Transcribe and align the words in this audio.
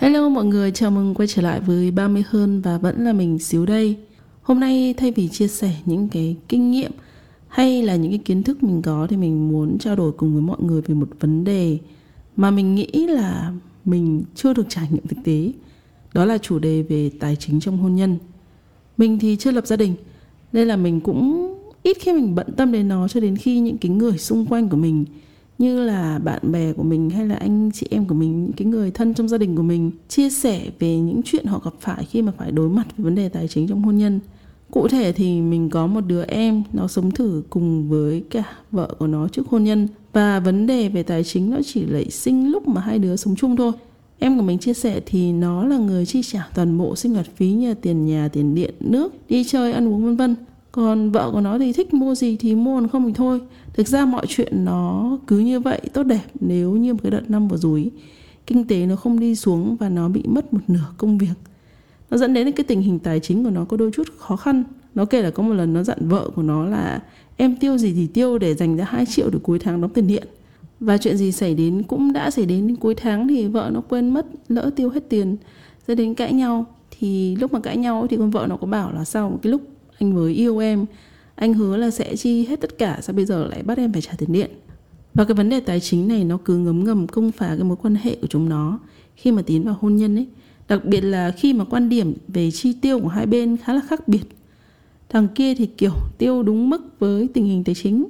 Hello 0.00 0.28
mọi 0.28 0.44
người, 0.44 0.70
chào 0.70 0.90
mừng 0.90 1.14
quay 1.14 1.28
trở 1.28 1.42
lại 1.42 1.60
với 1.60 1.90
30 1.90 2.24
hơn 2.28 2.60
và 2.60 2.78
vẫn 2.78 3.04
là 3.04 3.12
mình 3.12 3.38
xíu 3.38 3.66
đây. 3.66 3.96
Hôm 4.42 4.60
nay 4.60 4.94
thay 4.96 5.10
vì 5.10 5.28
chia 5.28 5.48
sẻ 5.48 5.76
những 5.84 6.08
cái 6.08 6.36
kinh 6.48 6.70
nghiệm 6.70 6.92
hay 7.48 7.82
là 7.82 7.96
những 7.96 8.12
cái 8.12 8.18
kiến 8.18 8.42
thức 8.42 8.62
mình 8.62 8.82
có 8.82 9.06
thì 9.10 9.16
mình 9.16 9.48
muốn 9.48 9.78
trao 9.78 9.96
đổi 9.96 10.12
cùng 10.12 10.32
với 10.32 10.42
mọi 10.42 10.56
người 10.60 10.82
về 10.82 10.94
một 10.94 11.08
vấn 11.20 11.44
đề 11.44 11.78
mà 12.36 12.50
mình 12.50 12.74
nghĩ 12.74 13.06
là 13.08 13.52
mình 13.84 14.22
chưa 14.34 14.54
được 14.54 14.66
trải 14.68 14.88
nghiệm 14.90 15.06
thực 15.06 15.16
tế. 15.24 15.52
Đó 16.14 16.24
là 16.24 16.38
chủ 16.38 16.58
đề 16.58 16.82
về 16.82 17.10
tài 17.20 17.36
chính 17.36 17.60
trong 17.60 17.78
hôn 17.78 17.96
nhân. 17.96 18.18
Mình 18.96 19.18
thì 19.18 19.36
chưa 19.36 19.50
lập 19.50 19.66
gia 19.66 19.76
đình 19.76 19.94
nên 20.52 20.68
là 20.68 20.76
mình 20.76 21.00
cũng 21.00 21.54
ít 21.82 21.96
khi 22.00 22.12
mình 22.12 22.34
bận 22.34 22.46
tâm 22.56 22.72
đến 22.72 22.88
nó 22.88 23.08
cho 23.08 23.20
đến 23.20 23.36
khi 23.36 23.60
những 23.60 23.78
cái 23.78 23.90
người 23.90 24.18
xung 24.18 24.46
quanh 24.46 24.68
của 24.68 24.76
mình 24.76 25.04
như 25.58 25.84
là 25.84 26.18
bạn 26.18 26.52
bè 26.52 26.72
của 26.72 26.82
mình 26.82 27.10
hay 27.10 27.26
là 27.26 27.34
anh 27.34 27.70
chị 27.74 27.86
em 27.90 28.04
của 28.06 28.14
mình 28.14 28.39
cái 28.60 28.66
người 28.66 28.90
thân 28.90 29.14
trong 29.14 29.28
gia 29.28 29.38
đình 29.38 29.56
của 29.56 29.62
mình 29.62 29.90
chia 30.08 30.30
sẻ 30.30 30.70
về 30.78 30.98
những 30.98 31.20
chuyện 31.24 31.46
họ 31.46 31.60
gặp 31.64 31.72
phải 31.80 32.04
khi 32.04 32.22
mà 32.22 32.32
phải 32.38 32.52
đối 32.52 32.68
mặt 32.68 32.86
với 32.96 33.04
vấn 33.04 33.14
đề 33.14 33.28
tài 33.28 33.48
chính 33.48 33.66
trong 33.68 33.82
hôn 33.82 33.96
nhân. 33.96 34.20
Cụ 34.70 34.88
thể 34.88 35.12
thì 35.12 35.40
mình 35.40 35.70
có 35.70 35.86
một 35.86 36.00
đứa 36.00 36.22
em, 36.22 36.62
nó 36.72 36.88
sống 36.88 37.10
thử 37.10 37.42
cùng 37.50 37.88
với 37.88 38.24
cả 38.30 38.44
vợ 38.70 38.94
của 38.98 39.06
nó 39.06 39.28
trước 39.28 39.48
hôn 39.48 39.64
nhân. 39.64 39.88
Và 40.12 40.40
vấn 40.40 40.66
đề 40.66 40.88
về 40.88 41.02
tài 41.02 41.24
chính 41.24 41.50
nó 41.50 41.56
chỉ 41.66 41.84
nảy 41.84 42.10
sinh 42.10 42.50
lúc 42.50 42.68
mà 42.68 42.80
hai 42.80 42.98
đứa 42.98 43.16
sống 43.16 43.36
chung 43.36 43.56
thôi. 43.56 43.72
Em 44.18 44.36
của 44.36 44.42
mình 44.42 44.58
chia 44.58 44.74
sẻ 44.74 45.00
thì 45.06 45.32
nó 45.32 45.64
là 45.66 45.78
người 45.78 46.06
chi 46.06 46.22
trả 46.22 46.48
toàn 46.54 46.78
bộ 46.78 46.96
sinh 46.96 47.14
hoạt 47.14 47.26
phí 47.36 47.52
như 47.52 47.74
tiền 47.74 48.06
nhà, 48.06 48.28
tiền 48.28 48.54
điện, 48.54 48.74
nước, 48.80 49.12
đi 49.28 49.44
chơi, 49.44 49.72
ăn 49.72 49.88
uống, 49.88 50.04
vân 50.04 50.16
vân. 50.16 50.36
Còn 50.72 51.10
vợ 51.10 51.30
của 51.32 51.40
nó 51.40 51.58
thì 51.58 51.72
thích 51.72 51.94
mua 51.94 52.14
gì 52.14 52.36
thì 52.36 52.54
mua 52.54 52.80
còn 52.80 52.88
không 52.88 53.06
thì 53.06 53.12
thôi. 53.14 53.40
Thực 53.74 53.88
ra 53.88 54.04
mọi 54.04 54.26
chuyện 54.28 54.64
nó 54.64 55.18
cứ 55.26 55.38
như 55.38 55.60
vậy, 55.60 55.80
tốt 55.92 56.02
đẹp 56.02 56.24
nếu 56.40 56.76
như 56.76 56.92
một 56.92 57.00
cái 57.02 57.10
đợt 57.10 57.30
năm 57.30 57.48
vừa 57.48 57.56
rồi 57.56 57.90
kinh 58.50 58.66
tế 58.66 58.86
nó 58.86 58.96
không 58.96 59.20
đi 59.20 59.34
xuống 59.34 59.76
và 59.76 59.88
nó 59.88 60.08
bị 60.08 60.22
mất 60.28 60.52
một 60.52 60.60
nửa 60.68 60.86
công 60.98 61.18
việc. 61.18 61.34
Nó 62.10 62.16
dẫn 62.16 62.34
đến 62.34 62.52
cái 62.52 62.64
tình 62.64 62.82
hình 62.82 62.98
tài 62.98 63.20
chính 63.20 63.44
của 63.44 63.50
nó 63.50 63.64
có 63.64 63.76
đôi 63.76 63.90
chút 63.94 64.08
khó 64.18 64.36
khăn. 64.36 64.64
Nó 64.94 65.04
kể 65.04 65.22
là 65.22 65.30
có 65.30 65.42
một 65.42 65.54
lần 65.54 65.72
nó 65.72 65.82
dặn 65.82 66.08
vợ 66.08 66.30
của 66.34 66.42
nó 66.42 66.64
là, 66.64 67.02
em 67.36 67.56
tiêu 67.56 67.78
gì 67.78 67.92
thì 67.92 68.06
tiêu 68.06 68.38
để 68.38 68.54
dành 68.54 68.76
ra 68.76 68.84
2 68.84 69.06
triệu 69.06 69.30
để 69.30 69.38
cuối 69.42 69.58
tháng 69.58 69.80
đóng 69.80 69.90
tiền 69.90 70.06
điện. 70.06 70.28
Và 70.80 70.98
chuyện 70.98 71.16
gì 71.16 71.32
xảy 71.32 71.54
đến 71.54 71.82
cũng 71.82 72.12
đã 72.12 72.30
xảy 72.30 72.46
đến. 72.46 72.66
Đến 72.66 72.76
cuối 72.76 72.94
tháng 72.94 73.28
thì 73.28 73.46
vợ 73.46 73.70
nó 73.72 73.80
quên 73.80 74.08
mất, 74.10 74.26
lỡ 74.48 74.70
tiêu 74.76 74.90
hết 74.90 75.08
tiền 75.08 75.36
dẫn 75.88 75.96
đến 75.96 76.14
cãi 76.14 76.32
nhau. 76.32 76.66
Thì 76.90 77.36
lúc 77.36 77.52
mà 77.52 77.60
cãi 77.60 77.76
nhau 77.76 78.06
thì 78.10 78.16
con 78.16 78.30
vợ 78.30 78.46
nó 78.48 78.56
có 78.56 78.66
bảo 78.66 78.92
là 78.92 79.04
sau 79.04 79.30
một 79.30 79.38
cái 79.42 79.50
lúc 79.50 79.62
anh 79.98 80.14
mới 80.14 80.32
yêu 80.34 80.58
em, 80.58 80.86
anh 81.34 81.54
hứa 81.54 81.76
là 81.76 81.90
sẽ 81.90 82.16
chi 82.16 82.46
hết 82.46 82.60
tất 82.60 82.78
cả, 82.78 82.98
sao 83.02 83.16
bây 83.16 83.24
giờ 83.24 83.46
lại 83.46 83.62
bắt 83.62 83.78
em 83.78 83.92
phải 83.92 84.02
trả 84.02 84.12
tiền 84.18 84.32
điện? 84.32 84.50
Và 85.14 85.24
cái 85.24 85.34
vấn 85.34 85.48
đề 85.48 85.60
tài 85.60 85.80
chính 85.80 86.08
này 86.08 86.24
nó 86.24 86.38
cứ 86.44 86.56
ngấm 86.56 86.84
ngầm 86.84 87.06
công 87.06 87.32
phá 87.32 87.46
cái 87.46 87.64
mối 87.64 87.76
quan 87.82 87.94
hệ 87.94 88.16
của 88.20 88.26
chúng 88.26 88.48
nó 88.48 88.78
khi 89.16 89.32
mà 89.32 89.42
tiến 89.42 89.64
vào 89.64 89.76
hôn 89.80 89.96
nhân 89.96 90.16
ấy. 90.16 90.26
Đặc 90.68 90.84
biệt 90.84 91.00
là 91.00 91.30
khi 91.30 91.52
mà 91.52 91.64
quan 91.64 91.88
điểm 91.88 92.14
về 92.28 92.50
chi 92.50 92.72
tiêu 92.72 92.98
của 92.98 93.08
hai 93.08 93.26
bên 93.26 93.56
khá 93.56 93.72
là 93.72 93.80
khác 93.88 94.08
biệt. 94.08 94.22
Thằng 95.08 95.28
kia 95.34 95.54
thì 95.54 95.66
kiểu 95.66 95.92
tiêu 96.18 96.42
đúng 96.42 96.70
mức 96.70 96.94
với 96.98 97.28
tình 97.34 97.44
hình 97.44 97.64
tài 97.64 97.74
chính, 97.74 98.06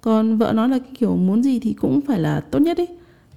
còn 0.00 0.38
vợ 0.38 0.52
nó 0.54 0.66
là 0.66 0.78
cái 0.78 0.90
kiểu 0.98 1.16
muốn 1.16 1.42
gì 1.42 1.58
thì 1.58 1.72
cũng 1.72 2.00
phải 2.00 2.20
là 2.20 2.40
tốt 2.40 2.58
nhất 2.58 2.76
ấy. 2.76 2.88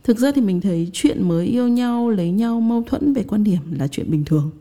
Thực 0.04 0.20
ra 0.20 0.32
thì 0.32 0.42
mình 0.42 0.62
thấy 0.62 0.90
chuyện 0.94 1.28
mới 1.28 1.48
yêu 1.48 1.68
nhau, 1.68 2.10
lấy 2.10 2.32
nhau, 2.32 2.62
mâu 2.62 2.84
thuẫn 2.84 3.14
về 3.14 3.24
quan 3.24 3.44
điểm 3.44 3.62
là 3.72 3.88
chuyện 3.88 4.12
bình 4.12 4.24
thường. 4.26 4.52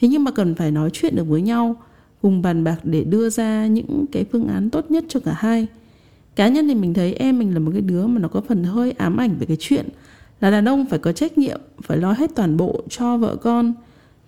Thế 0.00 0.08
nhưng 0.08 0.24
mà 0.24 0.30
cần 0.30 0.54
phải 0.54 0.70
nói 0.70 0.90
chuyện 0.92 1.16
được 1.16 1.28
với 1.28 1.42
nhau, 1.42 1.76
cùng 2.22 2.42
bàn 2.42 2.64
bạc 2.64 2.80
để 2.84 3.04
đưa 3.04 3.30
ra 3.30 3.66
những 3.66 4.04
cái 4.12 4.24
phương 4.32 4.46
án 4.46 4.70
tốt 4.70 4.90
nhất 4.90 5.04
cho 5.08 5.20
cả 5.20 5.34
hai 5.38 5.66
cá 6.40 6.48
nhân 6.48 6.68
thì 6.68 6.74
mình 6.74 6.94
thấy 6.94 7.12
em 7.12 7.38
mình 7.38 7.54
là 7.54 7.60
một 7.60 7.70
cái 7.72 7.80
đứa 7.80 8.06
mà 8.06 8.20
nó 8.20 8.28
có 8.28 8.40
phần 8.40 8.64
hơi 8.64 8.92
ám 8.92 9.16
ảnh 9.16 9.36
về 9.38 9.46
cái 9.46 9.56
chuyện 9.60 9.88
là 10.40 10.50
đàn 10.50 10.68
ông 10.68 10.86
phải 10.86 10.98
có 10.98 11.12
trách 11.12 11.38
nhiệm, 11.38 11.60
phải 11.82 11.98
lo 11.98 12.12
hết 12.12 12.30
toàn 12.34 12.56
bộ 12.56 12.82
cho 12.88 13.16
vợ 13.16 13.36
con. 13.36 13.72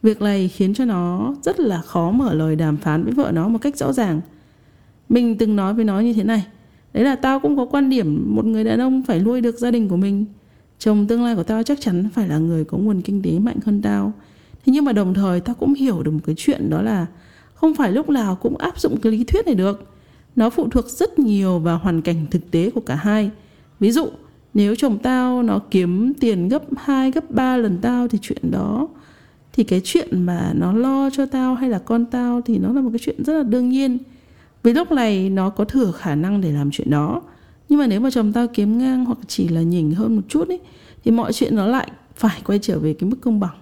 Việc 0.02 0.22
này 0.22 0.48
khiến 0.48 0.74
cho 0.74 0.84
nó 0.84 1.34
rất 1.42 1.60
là 1.60 1.82
khó 1.82 2.10
mở 2.10 2.34
lời 2.34 2.56
đàm 2.56 2.76
phán 2.76 3.04
với 3.04 3.12
vợ 3.12 3.30
nó 3.34 3.48
một 3.48 3.58
cách 3.62 3.76
rõ 3.76 3.92
ràng. 3.92 4.20
Mình 5.08 5.38
từng 5.38 5.56
nói 5.56 5.74
với 5.74 5.84
nó 5.84 6.00
như 6.00 6.12
thế 6.12 6.24
này, 6.24 6.46
đấy 6.92 7.04
là 7.04 7.16
tao 7.16 7.40
cũng 7.40 7.56
có 7.56 7.64
quan 7.64 7.90
điểm 7.90 8.36
một 8.36 8.44
người 8.44 8.64
đàn 8.64 8.80
ông 8.80 9.02
phải 9.02 9.20
nuôi 9.20 9.40
được 9.40 9.58
gia 9.58 9.70
đình 9.70 9.88
của 9.88 9.96
mình. 9.96 10.24
Chồng 10.78 11.06
tương 11.06 11.24
lai 11.24 11.36
của 11.36 11.44
tao 11.44 11.62
chắc 11.62 11.80
chắn 11.80 12.08
phải 12.14 12.28
là 12.28 12.38
người 12.38 12.64
có 12.64 12.78
nguồn 12.78 13.00
kinh 13.00 13.22
tế 13.22 13.38
mạnh 13.38 13.58
hơn 13.64 13.82
tao. 13.82 14.12
Thế 14.52 14.72
nhưng 14.72 14.84
mà 14.84 14.92
đồng 14.92 15.14
thời 15.14 15.40
tao 15.40 15.54
cũng 15.54 15.74
hiểu 15.74 16.02
được 16.02 16.10
một 16.10 16.20
cái 16.26 16.34
chuyện 16.38 16.70
đó 16.70 16.82
là 16.82 17.06
không 17.54 17.74
phải 17.74 17.92
lúc 17.92 18.08
nào 18.08 18.34
cũng 18.34 18.56
áp 18.56 18.80
dụng 18.80 19.00
cái 19.00 19.12
lý 19.12 19.24
thuyết 19.24 19.46
này 19.46 19.54
được 19.54 19.88
nó 20.36 20.50
phụ 20.50 20.68
thuộc 20.68 20.88
rất 20.88 21.18
nhiều 21.18 21.58
vào 21.58 21.78
hoàn 21.78 22.02
cảnh 22.02 22.26
thực 22.30 22.50
tế 22.50 22.70
của 22.70 22.80
cả 22.80 22.94
hai. 22.94 23.30
Ví 23.80 23.90
dụ 23.90 24.08
nếu 24.54 24.74
chồng 24.74 24.98
tao 24.98 25.42
nó 25.42 25.60
kiếm 25.70 26.12
tiền 26.20 26.48
gấp 26.48 26.62
2, 26.76 27.10
gấp 27.10 27.30
3 27.30 27.56
lần 27.56 27.78
tao 27.82 28.08
thì 28.08 28.18
chuyện 28.22 28.50
đó 28.50 28.88
thì 29.52 29.64
cái 29.64 29.80
chuyện 29.84 30.22
mà 30.26 30.52
nó 30.54 30.72
lo 30.72 31.10
cho 31.10 31.26
tao 31.26 31.54
hay 31.54 31.70
là 31.70 31.78
con 31.78 32.06
tao 32.06 32.40
thì 32.40 32.58
nó 32.58 32.72
là 32.72 32.80
một 32.80 32.90
cái 32.92 32.98
chuyện 32.98 33.24
rất 33.24 33.32
là 33.32 33.42
đương 33.42 33.68
nhiên. 33.68 33.98
Vì 34.62 34.72
lúc 34.72 34.92
này 34.92 35.30
nó 35.30 35.50
có 35.50 35.64
thừa 35.64 35.92
khả 35.92 36.14
năng 36.14 36.40
để 36.40 36.52
làm 36.52 36.70
chuyện 36.70 36.90
đó. 36.90 37.22
Nhưng 37.68 37.78
mà 37.78 37.86
nếu 37.86 38.00
mà 38.00 38.10
chồng 38.10 38.32
tao 38.32 38.46
kiếm 38.48 38.78
ngang 38.78 39.04
hoặc 39.04 39.18
chỉ 39.26 39.48
là 39.48 39.62
nhỉnh 39.62 39.94
hơn 39.94 40.16
một 40.16 40.22
chút 40.28 40.48
ấy 40.48 40.60
thì 41.04 41.10
mọi 41.10 41.32
chuyện 41.32 41.56
nó 41.56 41.66
lại 41.66 41.90
phải 42.16 42.40
quay 42.44 42.58
trở 42.58 42.78
về 42.78 42.94
cái 42.94 43.10
mức 43.10 43.16
công 43.20 43.40
bằng. 43.40 43.56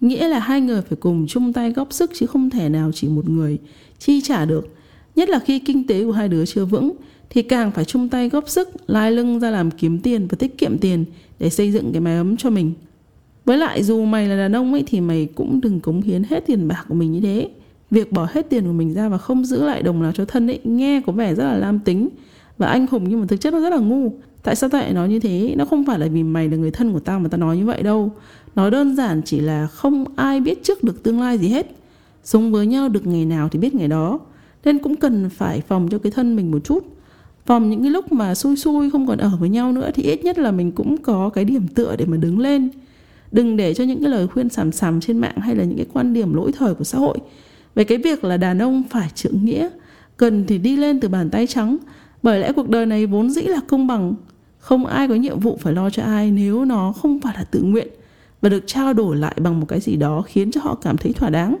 Nghĩa 0.00 0.28
là 0.28 0.38
hai 0.38 0.60
người 0.60 0.82
phải 0.82 0.96
cùng 1.00 1.26
chung 1.28 1.52
tay 1.52 1.72
góp 1.72 1.92
sức 1.92 2.10
chứ 2.14 2.26
không 2.26 2.50
thể 2.50 2.68
nào 2.68 2.90
chỉ 2.94 3.08
một 3.08 3.28
người 3.28 3.58
chi 3.98 4.20
trả 4.20 4.44
được 4.44 4.74
nhất 5.18 5.28
là 5.28 5.38
khi 5.38 5.58
kinh 5.58 5.86
tế 5.86 6.04
của 6.04 6.12
hai 6.12 6.28
đứa 6.28 6.46
chưa 6.46 6.64
vững, 6.64 6.92
thì 7.30 7.42
càng 7.42 7.72
phải 7.72 7.84
chung 7.84 8.08
tay 8.08 8.28
góp 8.28 8.48
sức, 8.48 8.68
lai 8.86 9.12
lưng 9.12 9.40
ra 9.40 9.50
làm 9.50 9.70
kiếm 9.70 9.98
tiền 9.98 10.26
và 10.30 10.36
tiết 10.38 10.58
kiệm 10.58 10.78
tiền 10.78 11.04
để 11.38 11.50
xây 11.50 11.72
dựng 11.72 11.92
cái 11.92 12.00
mái 12.00 12.16
ấm 12.16 12.36
cho 12.36 12.50
mình. 12.50 12.72
Với 13.44 13.58
lại 13.58 13.82
dù 13.82 14.04
mày 14.04 14.28
là 14.28 14.36
đàn 14.36 14.56
ông 14.56 14.72
ấy 14.72 14.84
thì 14.86 15.00
mày 15.00 15.28
cũng 15.34 15.60
đừng 15.60 15.80
cống 15.80 16.00
hiến 16.00 16.22
hết 16.22 16.46
tiền 16.46 16.68
bạc 16.68 16.84
của 16.88 16.94
mình 16.94 17.12
như 17.12 17.20
thế. 17.20 17.48
Việc 17.90 18.12
bỏ 18.12 18.28
hết 18.30 18.50
tiền 18.50 18.64
của 18.64 18.72
mình 18.72 18.94
ra 18.94 19.08
và 19.08 19.18
không 19.18 19.44
giữ 19.44 19.64
lại 19.64 19.82
đồng 19.82 20.02
nào 20.02 20.12
cho 20.12 20.24
thân 20.24 20.50
ấy 20.50 20.60
nghe 20.64 21.02
có 21.06 21.12
vẻ 21.12 21.34
rất 21.34 21.44
là 21.44 21.56
lam 21.56 21.78
tính. 21.78 22.08
Và 22.58 22.66
anh 22.66 22.86
hùng 22.90 23.04
nhưng 23.08 23.20
mà 23.20 23.26
thực 23.26 23.40
chất 23.40 23.52
nó 23.52 23.60
rất 23.60 23.70
là 23.70 23.78
ngu. 23.78 24.12
Tại 24.42 24.56
sao 24.56 24.70
tao 24.70 24.82
lại 24.82 24.92
nói 24.92 25.08
như 25.08 25.20
thế? 25.20 25.54
Nó 25.56 25.64
không 25.64 25.86
phải 25.86 25.98
là 25.98 26.06
vì 26.06 26.22
mày 26.22 26.48
là 26.48 26.56
người 26.56 26.70
thân 26.70 26.92
của 26.92 27.00
tao 27.00 27.20
mà 27.20 27.28
tao 27.28 27.38
nói 27.38 27.56
như 27.56 27.66
vậy 27.66 27.82
đâu. 27.82 28.12
Nó 28.54 28.70
đơn 28.70 28.96
giản 28.96 29.22
chỉ 29.24 29.40
là 29.40 29.66
không 29.66 30.04
ai 30.16 30.40
biết 30.40 30.64
trước 30.64 30.84
được 30.84 31.02
tương 31.02 31.20
lai 31.20 31.38
gì 31.38 31.48
hết. 31.48 31.66
Sống 32.24 32.52
với 32.52 32.66
nhau 32.66 32.88
được 32.88 33.06
ngày 33.06 33.24
nào 33.24 33.48
thì 33.48 33.58
biết 33.58 33.74
ngày 33.74 33.88
đó 33.88 34.20
nên 34.64 34.78
cũng 34.78 34.96
cần 34.96 35.30
phải 35.30 35.60
phòng 35.60 35.88
cho 35.90 35.98
cái 35.98 36.12
thân 36.12 36.36
mình 36.36 36.50
một 36.50 36.58
chút. 36.64 36.84
Phòng 37.46 37.70
những 37.70 37.82
cái 37.82 37.90
lúc 37.90 38.12
mà 38.12 38.34
xui 38.34 38.56
xui, 38.56 38.90
không 38.90 39.06
còn 39.06 39.18
ở 39.18 39.30
với 39.40 39.48
nhau 39.48 39.72
nữa 39.72 39.90
thì 39.94 40.02
ít 40.02 40.24
nhất 40.24 40.38
là 40.38 40.50
mình 40.50 40.72
cũng 40.72 40.96
có 40.96 41.28
cái 41.28 41.44
điểm 41.44 41.68
tựa 41.68 41.96
để 41.98 42.06
mà 42.06 42.16
đứng 42.16 42.38
lên. 42.38 42.70
Đừng 43.32 43.56
để 43.56 43.74
cho 43.74 43.84
những 43.84 44.02
cái 44.02 44.10
lời 44.10 44.26
khuyên 44.26 44.48
sàm 44.48 44.72
sàm 44.72 45.00
trên 45.00 45.18
mạng 45.18 45.36
hay 45.36 45.56
là 45.56 45.64
những 45.64 45.76
cái 45.76 45.86
quan 45.92 46.14
điểm 46.14 46.34
lỗi 46.34 46.52
thời 46.52 46.74
của 46.74 46.84
xã 46.84 46.98
hội 46.98 47.18
về 47.74 47.84
cái 47.84 47.98
việc 47.98 48.24
là 48.24 48.36
đàn 48.36 48.58
ông 48.58 48.82
phải 48.90 49.08
trưởng 49.14 49.44
nghĩa, 49.44 49.68
cần 50.16 50.44
thì 50.46 50.58
đi 50.58 50.76
lên 50.76 51.00
từ 51.00 51.08
bàn 51.08 51.30
tay 51.30 51.46
trắng. 51.46 51.76
Bởi 52.22 52.40
lẽ 52.40 52.52
cuộc 52.52 52.68
đời 52.68 52.86
này 52.86 53.06
vốn 53.06 53.30
dĩ 53.30 53.42
là 53.42 53.60
công 53.68 53.86
bằng, 53.86 54.14
không 54.58 54.86
ai 54.86 55.08
có 55.08 55.14
nhiệm 55.14 55.40
vụ 55.40 55.58
phải 55.60 55.72
lo 55.72 55.90
cho 55.90 56.02
ai 56.02 56.30
nếu 56.30 56.64
nó 56.64 56.92
không 56.92 57.20
phải 57.20 57.34
là 57.36 57.44
tự 57.44 57.62
nguyện 57.62 57.88
và 58.40 58.48
được 58.48 58.64
trao 58.66 58.92
đổi 58.92 59.16
lại 59.16 59.34
bằng 59.40 59.60
một 59.60 59.66
cái 59.68 59.80
gì 59.80 59.96
đó 59.96 60.22
khiến 60.26 60.50
cho 60.50 60.60
họ 60.60 60.74
cảm 60.74 60.96
thấy 60.96 61.12
thỏa 61.12 61.30
đáng. 61.30 61.56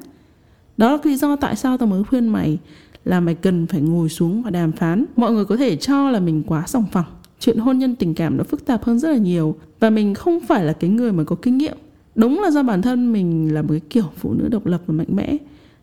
Đó 0.76 0.90
là 0.90 0.98
lý 1.04 1.16
do 1.16 1.36
tại 1.36 1.56
sao 1.56 1.78
tao 1.78 1.86
mới 1.86 2.04
khuyên 2.04 2.28
mày 2.28 2.58
là 3.08 3.20
mày 3.20 3.34
cần 3.34 3.66
phải 3.66 3.80
ngồi 3.80 4.08
xuống 4.08 4.42
và 4.42 4.50
đàm 4.50 4.72
phán. 4.72 5.04
Mọi 5.16 5.32
người 5.32 5.44
có 5.44 5.56
thể 5.56 5.76
cho 5.76 6.10
là 6.10 6.20
mình 6.20 6.42
quá 6.46 6.64
sòng 6.66 6.84
phẳng. 6.92 7.04
Chuyện 7.40 7.58
hôn 7.58 7.78
nhân 7.78 7.96
tình 7.96 8.14
cảm 8.14 8.36
nó 8.36 8.44
phức 8.44 8.66
tạp 8.66 8.84
hơn 8.84 8.98
rất 8.98 9.10
là 9.10 9.16
nhiều 9.16 9.54
và 9.80 9.90
mình 9.90 10.14
không 10.14 10.40
phải 10.40 10.64
là 10.64 10.72
cái 10.72 10.90
người 10.90 11.12
mà 11.12 11.24
có 11.24 11.36
kinh 11.42 11.58
nghiệm. 11.58 11.76
Đúng 12.14 12.40
là 12.40 12.50
do 12.50 12.62
bản 12.62 12.82
thân 12.82 13.12
mình 13.12 13.54
là 13.54 13.62
một 13.62 13.68
cái 13.70 13.80
kiểu 13.90 14.04
phụ 14.16 14.34
nữ 14.34 14.48
độc 14.48 14.66
lập 14.66 14.82
và 14.86 14.94
mạnh 14.94 15.06
mẽ. 15.10 15.36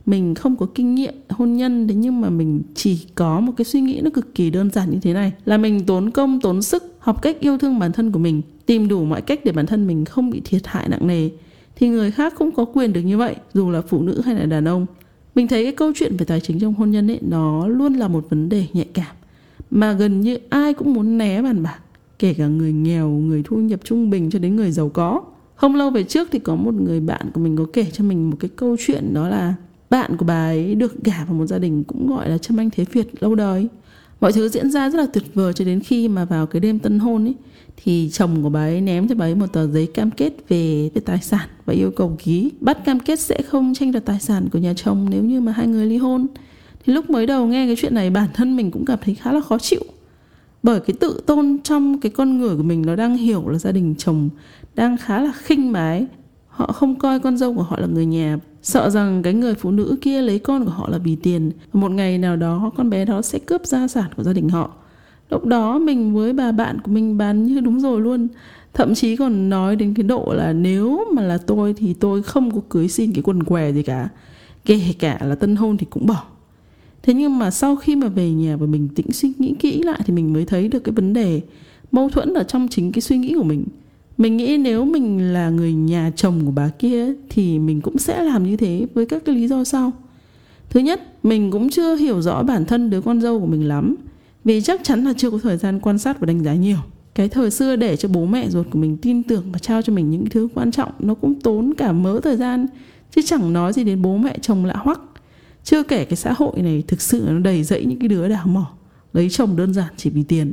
Mình 0.05 0.35
không 0.35 0.55
có 0.55 0.67
kinh 0.75 0.95
nghiệm 0.95 1.13
hôn 1.29 1.53
nhân, 1.53 1.87
thế 1.87 1.95
nhưng 1.95 2.21
mà 2.21 2.29
mình 2.29 2.61
chỉ 2.75 3.05
có 3.15 3.39
một 3.39 3.53
cái 3.57 3.65
suy 3.65 3.81
nghĩ 3.81 4.01
nó 4.03 4.09
cực 4.09 4.35
kỳ 4.35 4.49
đơn 4.49 4.69
giản 4.69 4.91
như 4.91 4.99
thế 5.01 5.13
này, 5.13 5.31
là 5.45 5.57
mình 5.57 5.85
tốn 5.85 6.11
công, 6.11 6.39
tốn 6.41 6.61
sức, 6.61 6.95
học 6.99 7.21
cách 7.21 7.39
yêu 7.39 7.57
thương 7.57 7.79
bản 7.79 7.91
thân 7.91 8.11
của 8.11 8.19
mình, 8.19 8.41
tìm 8.65 8.87
đủ 8.87 9.05
mọi 9.05 9.21
cách 9.21 9.39
để 9.45 9.51
bản 9.51 9.65
thân 9.65 9.87
mình 9.87 10.05
không 10.05 10.29
bị 10.29 10.41
thiệt 10.45 10.61
hại 10.65 10.89
nặng 10.89 11.07
nề. 11.07 11.29
Thì 11.75 11.89
người 11.89 12.11
khác 12.11 12.33
cũng 12.37 12.51
có 12.51 12.65
quyền 12.65 12.93
được 12.93 13.01
như 13.01 13.17
vậy, 13.17 13.35
dù 13.53 13.69
là 13.69 13.81
phụ 13.81 14.01
nữ 14.01 14.21
hay 14.21 14.35
là 14.35 14.45
đàn 14.45 14.67
ông 14.67 14.85
mình 15.35 15.47
thấy 15.47 15.63
cái 15.63 15.71
câu 15.71 15.91
chuyện 15.95 16.17
về 16.17 16.25
tài 16.25 16.39
chính 16.39 16.59
trong 16.59 16.73
hôn 16.73 16.91
nhân 16.91 17.11
ấy, 17.11 17.19
nó 17.21 17.67
luôn 17.67 17.93
là 17.93 18.07
một 18.07 18.29
vấn 18.29 18.49
đề 18.49 18.65
nhạy 18.73 18.87
cảm, 18.93 19.15
mà 19.71 19.93
gần 19.93 20.21
như 20.21 20.37
ai 20.49 20.73
cũng 20.73 20.93
muốn 20.93 21.17
né 21.17 21.41
bàn 21.41 21.63
bạc, 21.63 21.79
kể 22.19 22.33
cả 22.33 22.47
người 22.47 22.73
nghèo, 22.73 23.09
người 23.09 23.43
thu 23.45 23.57
nhập 23.57 23.79
trung 23.83 24.09
bình 24.09 24.29
cho 24.29 24.39
đến 24.39 24.55
người 24.55 24.71
giàu 24.71 24.89
có. 24.89 25.21
Không 25.55 25.75
lâu 25.75 25.89
về 25.89 26.03
trước 26.03 26.27
thì 26.31 26.39
có 26.39 26.55
một 26.55 26.73
người 26.73 26.99
bạn 26.99 27.31
của 27.33 27.41
mình 27.41 27.55
có 27.57 27.65
kể 27.73 27.85
cho 27.91 28.03
mình 28.03 28.29
một 28.29 28.37
cái 28.39 28.49
câu 28.55 28.75
chuyện, 28.79 29.13
đó 29.13 29.29
là 29.29 29.53
bạn 29.89 30.17
của 30.17 30.25
bà 30.25 30.45
ấy 30.45 30.75
được 30.75 31.03
gả 31.03 31.25
vào 31.25 31.33
một 31.33 31.45
gia 31.45 31.57
đình 31.57 31.83
cũng 31.83 32.09
gọi 32.09 32.29
là 32.29 32.37
châm 32.37 32.59
anh 32.59 32.69
thế 32.69 32.85
việt 32.91 33.23
lâu 33.23 33.35
đời 33.35 33.67
mọi 34.19 34.33
thứ 34.33 34.49
diễn 34.49 34.71
ra 34.71 34.89
rất 34.89 34.99
là 34.99 35.05
tuyệt 35.13 35.23
vời 35.33 35.53
cho 35.53 35.65
đến 35.65 35.79
khi 35.79 36.07
mà 36.07 36.25
vào 36.25 36.45
cái 36.45 36.59
đêm 36.59 36.79
tân 36.79 36.99
hôn 36.99 37.25
ấy 37.25 37.35
thì 37.83 38.09
chồng 38.09 38.43
của 38.43 38.49
bà 38.49 38.59
ấy 38.59 38.81
ném 38.81 39.07
cho 39.07 39.15
bà 39.15 39.25
ấy 39.25 39.35
một 39.35 39.53
tờ 39.53 39.67
giấy 39.67 39.87
cam 39.93 40.11
kết 40.11 40.33
về, 40.49 40.89
về 40.93 41.01
tài 41.05 41.19
sản 41.21 41.49
và 41.65 41.73
yêu 41.73 41.91
cầu 41.91 42.17
ký. 42.23 42.51
Bắt 42.59 42.85
cam 42.85 42.99
kết 42.99 43.19
sẽ 43.19 43.41
không 43.41 43.73
tranh 43.73 43.91
đoạt 43.91 44.05
tài 44.05 44.19
sản 44.19 44.47
của 44.51 44.59
nhà 44.59 44.73
chồng 44.73 45.07
nếu 45.09 45.23
như 45.23 45.41
mà 45.41 45.51
hai 45.51 45.67
người 45.67 45.85
ly 45.85 45.97
hôn. 45.97 46.27
Thì 46.85 46.93
lúc 46.93 47.09
mới 47.09 47.25
đầu 47.25 47.47
nghe 47.47 47.65
cái 47.65 47.75
chuyện 47.75 47.95
này 47.95 48.09
bản 48.09 48.29
thân 48.33 48.55
mình 48.55 48.71
cũng 48.71 48.85
cảm 48.85 48.99
thấy 49.01 49.15
khá 49.15 49.31
là 49.31 49.41
khó 49.41 49.57
chịu. 49.57 49.81
Bởi 50.63 50.79
cái 50.79 50.95
tự 50.99 51.21
tôn 51.25 51.57
trong 51.63 51.99
cái 51.99 52.11
con 52.11 52.37
người 52.37 52.57
của 52.57 52.63
mình 52.63 52.85
nó 52.85 52.95
đang 52.95 53.17
hiểu 53.17 53.49
là 53.49 53.57
gia 53.57 53.71
đình 53.71 53.95
chồng 53.97 54.29
đang 54.75 54.97
khá 54.97 55.21
là 55.21 55.31
khinh 55.37 55.73
bà 55.73 55.91
ấy 55.91 56.07
họ 56.47 56.71
không 56.71 56.95
coi 56.95 57.19
con 57.19 57.37
dâu 57.37 57.53
của 57.53 57.63
họ 57.63 57.79
là 57.79 57.87
người 57.87 58.05
nhà 58.05 58.37
sợ 58.65 58.89
rằng 58.89 59.23
cái 59.23 59.33
người 59.33 59.55
phụ 59.55 59.71
nữ 59.71 59.95
kia 60.01 60.21
lấy 60.21 60.39
con 60.39 60.65
của 60.65 60.71
họ 60.71 60.89
là 60.89 60.97
vì 60.97 61.15
tiền. 61.15 61.51
Một 61.73 61.91
ngày 61.91 62.17
nào 62.17 62.35
đó, 62.35 62.71
con 62.77 62.89
bé 62.89 63.05
đó 63.05 63.21
sẽ 63.21 63.39
cướp 63.39 63.65
gia 63.65 63.87
sản 63.87 64.09
của 64.17 64.23
gia 64.23 64.33
đình 64.33 64.49
họ. 64.49 64.71
Lúc 65.29 65.45
đó, 65.45 65.79
mình 65.79 66.13
với 66.13 66.33
bà 66.33 66.51
bạn 66.51 66.81
của 66.81 66.91
mình 66.91 67.17
bán 67.17 67.43
như 67.43 67.59
đúng 67.59 67.79
rồi 67.79 68.01
luôn. 68.01 68.27
Thậm 68.73 68.95
chí 68.95 69.15
còn 69.15 69.49
nói 69.49 69.75
đến 69.75 69.93
cái 69.93 70.03
độ 70.03 70.33
là 70.37 70.53
nếu 70.53 71.05
mà 71.13 71.21
là 71.21 71.37
tôi 71.37 71.73
thì 71.73 71.93
tôi 71.93 72.23
không 72.23 72.51
có 72.51 72.61
cưới 72.69 72.87
xin 72.87 73.13
cái 73.13 73.21
quần 73.23 73.43
què 73.43 73.71
gì 73.71 73.83
cả. 73.83 74.09
Kể 74.65 74.81
cả 74.99 75.19
là 75.25 75.35
tân 75.35 75.55
hôn 75.55 75.77
thì 75.77 75.85
cũng 75.89 76.05
bỏ. 76.05 76.23
Thế 77.03 77.13
nhưng 77.13 77.37
mà 77.37 77.51
sau 77.51 77.75
khi 77.75 77.95
mà 77.95 78.07
về 78.07 78.31
nhà 78.31 78.55
và 78.55 78.65
mình 78.65 78.89
tĩnh 78.95 79.11
suy 79.11 79.33
nghĩ 79.37 79.55
kỹ 79.59 79.83
lại 79.83 80.01
thì 80.05 80.13
mình 80.13 80.33
mới 80.33 80.45
thấy 80.45 80.67
được 80.67 80.83
cái 80.83 80.93
vấn 80.93 81.13
đề 81.13 81.41
mâu 81.91 82.09
thuẫn 82.09 82.33
ở 82.33 82.43
trong 82.43 82.67
chính 82.67 82.91
cái 82.91 83.01
suy 83.01 83.17
nghĩ 83.17 83.33
của 83.37 83.43
mình 83.43 83.65
mình 84.17 84.37
nghĩ 84.37 84.57
nếu 84.57 84.85
mình 84.85 85.33
là 85.33 85.49
người 85.49 85.73
nhà 85.73 86.11
chồng 86.15 86.41
của 86.45 86.51
bà 86.51 86.69
kia 86.79 87.13
thì 87.29 87.59
mình 87.59 87.81
cũng 87.81 87.97
sẽ 87.97 88.23
làm 88.23 88.43
như 88.43 88.57
thế 88.57 88.87
với 88.93 89.05
các 89.05 89.25
cái 89.25 89.35
lý 89.35 89.47
do 89.47 89.63
sau. 89.63 89.91
Thứ 90.69 90.79
nhất, 90.79 91.01
mình 91.23 91.51
cũng 91.51 91.69
chưa 91.69 91.95
hiểu 91.95 92.21
rõ 92.21 92.43
bản 92.43 92.65
thân 92.65 92.89
đứa 92.89 93.01
con 93.01 93.21
dâu 93.21 93.39
của 93.39 93.45
mình 93.45 93.67
lắm, 93.67 93.95
vì 94.43 94.61
chắc 94.61 94.83
chắn 94.83 95.03
là 95.03 95.13
chưa 95.17 95.29
có 95.29 95.37
thời 95.37 95.57
gian 95.57 95.79
quan 95.79 95.97
sát 95.97 96.19
và 96.19 96.25
đánh 96.25 96.43
giá 96.43 96.53
nhiều. 96.53 96.77
Cái 97.15 97.29
thời 97.29 97.51
xưa 97.51 97.75
để 97.75 97.95
cho 97.95 98.09
bố 98.09 98.25
mẹ 98.25 98.49
ruột 98.49 98.67
của 98.71 98.79
mình 98.79 98.97
tin 98.97 99.23
tưởng 99.23 99.43
và 99.51 99.59
trao 99.59 99.81
cho 99.81 99.93
mình 99.93 100.11
những 100.11 100.25
thứ 100.29 100.47
quan 100.53 100.71
trọng, 100.71 100.91
nó 100.99 101.13
cũng 101.13 101.41
tốn 101.41 101.73
cả 101.77 101.91
mớ 101.91 102.19
thời 102.23 102.37
gian, 102.37 102.65
chứ 103.15 103.21
chẳng 103.25 103.53
nói 103.53 103.73
gì 103.73 103.83
đến 103.83 104.01
bố 104.01 104.17
mẹ 104.17 104.37
chồng 104.41 104.65
lạ 104.65 104.75
hoắc. 104.77 105.01
Chưa 105.63 105.83
kể 105.83 106.05
cái 106.05 106.15
xã 106.15 106.33
hội 106.37 106.61
này 106.61 106.83
thực 106.87 107.01
sự 107.01 107.25
nó 107.29 107.39
đầy 107.39 107.63
dẫy 107.63 107.85
những 107.85 107.99
cái 107.99 108.07
đứa 108.07 108.27
đào 108.27 108.47
mỏ, 108.47 108.71
lấy 109.13 109.29
chồng 109.29 109.55
đơn 109.55 109.73
giản 109.73 109.93
chỉ 109.97 110.09
vì 110.09 110.23
tiền. 110.23 110.51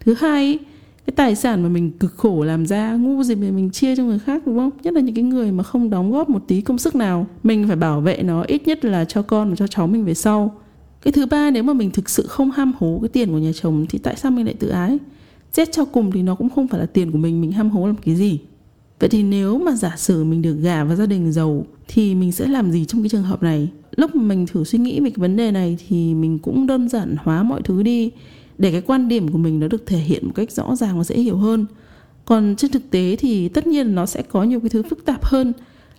Thứ 0.00 0.14
hai 0.18 0.58
cái 1.06 1.14
tài 1.16 1.34
sản 1.34 1.62
mà 1.62 1.68
mình 1.68 1.90
cực 1.90 2.16
khổ 2.16 2.44
làm 2.44 2.66
ra, 2.66 2.94
ngu 2.94 3.22
gì 3.22 3.34
mà 3.34 3.50
mình 3.50 3.70
chia 3.70 3.96
cho 3.96 4.04
người 4.04 4.18
khác, 4.18 4.42
đúng 4.46 4.56
không? 4.58 4.70
Nhất 4.82 4.94
là 4.94 5.00
những 5.00 5.14
cái 5.14 5.24
người 5.24 5.52
mà 5.52 5.62
không 5.62 5.90
đóng 5.90 6.12
góp 6.12 6.30
một 6.30 6.44
tí 6.46 6.60
công 6.60 6.78
sức 6.78 6.94
nào, 6.94 7.26
mình 7.42 7.66
phải 7.66 7.76
bảo 7.76 8.00
vệ 8.00 8.22
nó 8.22 8.42
ít 8.42 8.66
nhất 8.66 8.84
là 8.84 9.04
cho 9.04 9.22
con 9.22 9.50
và 9.50 9.56
cho 9.56 9.66
cháu 9.66 9.86
mình 9.86 10.04
về 10.04 10.14
sau. 10.14 10.54
Cái 11.02 11.12
thứ 11.12 11.26
ba, 11.26 11.50
nếu 11.50 11.62
mà 11.62 11.72
mình 11.72 11.90
thực 11.90 12.10
sự 12.10 12.26
không 12.26 12.50
ham 12.50 12.72
hố 12.78 12.98
cái 13.02 13.08
tiền 13.08 13.28
của 13.28 13.38
nhà 13.38 13.50
chồng 13.62 13.86
thì 13.88 13.98
tại 13.98 14.16
sao 14.16 14.30
mình 14.30 14.46
lại 14.46 14.54
tự 14.54 14.68
ái? 14.68 14.98
Xét 15.52 15.72
cho 15.72 15.84
cùng 15.84 16.12
thì 16.12 16.22
nó 16.22 16.34
cũng 16.34 16.50
không 16.50 16.68
phải 16.68 16.80
là 16.80 16.86
tiền 16.86 17.12
của 17.12 17.18
mình 17.18 17.40
mình 17.40 17.52
ham 17.52 17.70
hố 17.70 17.86
làm 17.86 17.96
cái 17.96 18.14
gì. 18.14 18.38
Vậy 19.00 19.08
thì 19.08 19.22
nếu 19.22 19.58
mà 19.58 19.72
giả 19.72 19.94
sử 19.96 20.24
mình 20.24 20.42
được 20.42 20.54
gả 20.54 20.84
vào 20.84 20.96
gia 20.96 21.06
đình 21.06 21.32
giàu 21.32 21.66
thì 21.88 22.14
mình 22.14 22.32
sẽ 22.32 22.46
làm 22.46 22.70
gì 22.70 22.84
trong 22.84 23.02
cái 23.02 23.08
trường 23.08 23.22
hợp 23.22 23.42
này? 23.42 23.68
Lúc 23.96 24.16
mà 24.16 24.22
mình 24.22 24.46
thử 24.46 24.64
suy 24.64 24.78
nghĩ 24.78 25.00
về 25.00 25.10
cái 25.10 25.20
vấn 25.20 25.36
đề 25.36 25.50
này 25.50 25.76
thì 25.88 26.14
mình 26.14 26.38
cũng 26.38 26.66
đơn 26.66 26.88
giản 26.88 27.16
hóa 27.18 27.42
mọi 27.42 27.62
thứ 27.62 27.82
đi 27.82 28.10
để 28.58 28.72
cái 28.72 28.80
quan 28.80 29.08
điểm 29.08 29.28
của 29.28 29.38
mình 29.38 29.60
nó 29.60 29.68
được 29.68 29.86
thể 29.86 29.98
hiện 29.98 30.26
một 30.26 30.32
cách 30.34 30.50
rõ 30.50 30.76
ràng 30.76 30.98
và 30.98 31.04
dễ 31.04 31.16
hiểu 31.16 31.36
hơn. 31.36 31.66
Còn 32.24 32.54
trên 32.58 32.70
thực 32.70 32.90
tế 32.90 33.16
thì 33.16 33.48
tất 33.48 33.66
nhiên 33.66 33.94
nó 33.94 34.06
sẽ 34.06 34.22
có 34.22 34.42
nhiều 34.42 34.60
cái 34.60 34.68
thứ 34.68 34.82
phức 34.82 35.04
tạp 35.04 35.24
hơn. 35.24 35.52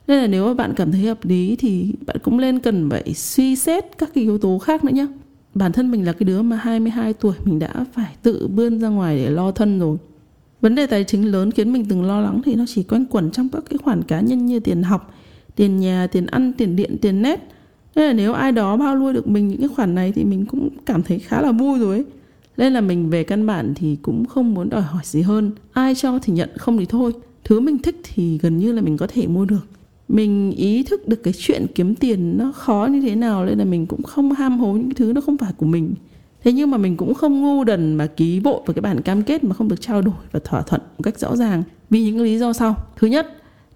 Nên 0.08 0.22
là 0.22 0.28
nếu 0.28 0.46
mà 0.48 0.54
bạn 0.54 0.74
cảm 0.76 0.92
thấy 0.92 1.02
hợp 1.02 1.26
lý 1.26 1.56
thì 1.56 1.94
bạn 2.06 2.18
cũng 2.24 2.38
nên 2.38 2.60
cần 2.60 2.90
phải 2.90 3.14
suy 3.14 3.56
xét 3.56 3.98
các 3.98 4.10
cái 4.14 4.24
yếu 4.24 4.38
tố 4.38 4.58
khác 4.58 4.84
nữa 4.84 4.92
nhé 4.94 5.08
bản 5.56 5.72
thân 5.72 5.92
mình 5.92 6.06
là 6.06 6.14
cái 6.14 6.26
đứa 6.26 6.42
mà 6.42 6.56
22 6.56 7.14
tuổi, 7.14 7.34
mình 7.44 7.60
đã 7.60 7.86
phải 7.94 8.16
tự 8.24 8.48
bươn 8.48 8.80
ra 8.80 8.90
ngoài 8.90 9.18
để 9.18 9.30
lo 9.30 9.52
thân 9.52 9.80
rồi. 9.80 9.98
Vấn 10.62 10.76
đề 10.76 10.88
tài 10.88 11.04
chính 11.04 11.32
lớn 11.32 11.52
khiến 11.52 11.74
mình 11.74 11.86
từng 11.90 12.04
lo 12.04 12.22
lắng 12.22 12.42
thì 12.46 12.56
nó 12.56 12.64
chỉ 12.68 12.84
quanh 12.84 13.06
quẩn 13.06 13.32
trong 13.32 13.50
các 13.50 13.64
cái 13.70 13.78
khoản 13.78 14.04
cá 14.04 14.20
nhân 14.20 14.46
như 14.46 14.60
tiền 14.60 14.84
học, 14.84 15.14
tiền 15.56 15.78
nhà, 15.78 16.08
tiền 16.08 16.26
ăn, 16.26 16.54
tiền 16.54 16.76
điện, 16.76 16.98
tiền 17.02 17.22
nét 17.22 17.50
nên 17.96 18.08
là 18.08 18.14
nếu 18.14 18.34
ai 18.34 18.52
đó 18.52 18.78
bao 18.78 19.00
nuôi 19.00 19.14
được 19.14 19.28
mình 19.28 19.48
những 19.48 19.60
cái 19.60 19.68
khoản 19.68 19.96
này 19.96 20.12
thì 20.12 20.24
mình 20.24 20.46
cũng 20.46 20.70
cảm 20.86 21.04
thấy 21.04 21.20
khá 21.20 21.42
là 21.42 21.52
vui 21.52 21.80
rồi 21.80 21.96
ấy 21.96 22.06
nên 22.58 22.74
là 22.74 22.82
mình 22.82 23.10
về 23.10 23.24
căn 23.24 23.46
bản 23.46 23.74
thì 23.76 23.98
cũng 24.02 24.26
không 24.26 24.54
muốn 24.54 24.70
đòi 24.70 24.82
hỏi 24.82 25.04
gì 25.06 25.22
hơn. 25.22 25.52
Ai 25.72 25.96
cho 25.96 26.20
thì 26.20 26.34
nhận, 26.34 26.50
không 26.58 26.78
thì 26.78 26.86
thôi. 26.86 27.14
Thứ 27.44 27.60
mình 27.60 27.78
thích 27.78 28.02
thì 28.04 28.38
gần 28.38 28.58
như 28.58 28.72
là 28.72 28.82
mình 28.82 28.98
có 28.98 29.08
thể 29.08 29.28
mua 29.28 29.46
được. 29.46 29.68
Mình 30.08 30.52
ý 30.52 30.84
thức 30.84 31.08
được 31.08 31.24
cái 31.24 31.34
chuyện 31.38 31.66
kiếm 31.76 31.96
tiền 31.96 32.38
nó 32.38 32.52
khó 32.52 32.88
như 32.92 33.02
thế 33.02 33.16
nào 33.16 33.46
nên 33.46 33.58
là 33.58 33.66
mình 33.66 33.86
cũng 33.86 34.04
không 34.04 34.32
ham 34.32 34.60
hố 34.60 34.74
những 34.74 34.94
thứ 34.94 35.14
nó 35.14 35.22
không 35.22 35.38
phải 35.38 35.54
của 35.58 35.66
mình. 35.66 35.94
Thế 36.44 36.52
nhưng 36.52 36.72
mà 36.72 36.78
mình 36.78 36.98
cũng 36.98 37.14
không 37.14 37.42
ngu 37.42 37.64
đần 37.64 37.96
mà 37.96 38.08
ký 38.08 38.40
vội 38.40 38.62
vào 38.66 38.74
cái 38.74 38.82
bản 38.82 39.02
cam 39.02 39.24
kết 39.24 39.44
mà 39.44 39.54
không 39.54 39.68
được 39.68 39.82
trao 39.82 40.02
đổi 40.02 40.16
và 40.32 40.40
thỏa 40.44 40.62
thuận 40.62 40.82
một 40.82 41.04
cách 41.04 41.20
rõ 41.20 41.36
ràng. 41.36 41.64
Vì 41.90 42.04
những 42.04 42.22
lý 42.22 42.38
do 42.38 42.54
sau. 42.54 42.76
Thứ 42.96 43.08
nhất, 43.08 43.28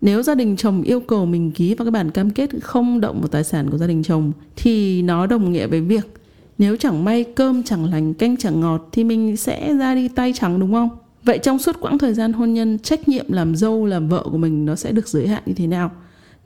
nếu 0.02 0.24
gia 0.24 0.36
đình 0.36 0.56
chồng 0.56 0.82
yêu 0.82 1.00
cầu 1.00 1.26
mình 1.26 1.52
ký 1.52 1.76
vào 1.76 1.86
cái 1.86 1.92
bản 1.92 2.12
cam 2.12 2.30
kết 2.30 2.50
không 2.62 3.02
động 3.02 3.22
vào 3.22 3.28
tài 3.28 3.44
sản 3.44 3.70
của 3.70 3.78
gia 3.78 3.88
đình 3.88 4.04
chồng 4.04 4.32
thì 4.56 5.02
nó 5.02 5.28
đồng 5.28 5.52
nghĩa 5.52 5.68
với 5.68 5.82
việc 5.82 6.19
nếu 6.60 6.78
chẳng 6.78 7.06
may 7.06 7.24
cơm 7.24 7.64
chẳng 7.64 7.92
lành, 7.92 8.14
canh 8.14 8.38
chẳng 8.38 8.60
ngọt 8.60 8.90
thì 8.92 9.04
mình 9.04 9.38
sẽ 9.38 9.74
ra 9.74 9.96
đi 9.96 10.08
tay 10.08 10.34
trắng, 10.36 10.60
đúng 10.60 10.74
không? 10.74 10.90
Vậy 11.24 11.40
trong 11.44 11.60
suốt 11.60 11.76
quãng 11.80 11.98
thời 11.98 12.14
gian 12.14 12.34
hôn 12.34 12.54
nhân, 12.54 12.80
trách 12.80 13.08
nhiệm 13.08 13.32
làm 13.32 13.56
dâu, 13.56 13.86
làm 13.86 14.08
vợ 14.08 14.24
của 14.32 14.38
mình 14.38 14.66
nó 14.66 14.76
sẽ 14.76 14.92
được 14.92 15.08
giới 15.08 15.28
hạn 15.28 15.44
như 15.46 15.54
thế 15.54 15.68
nào? 15.68 15.92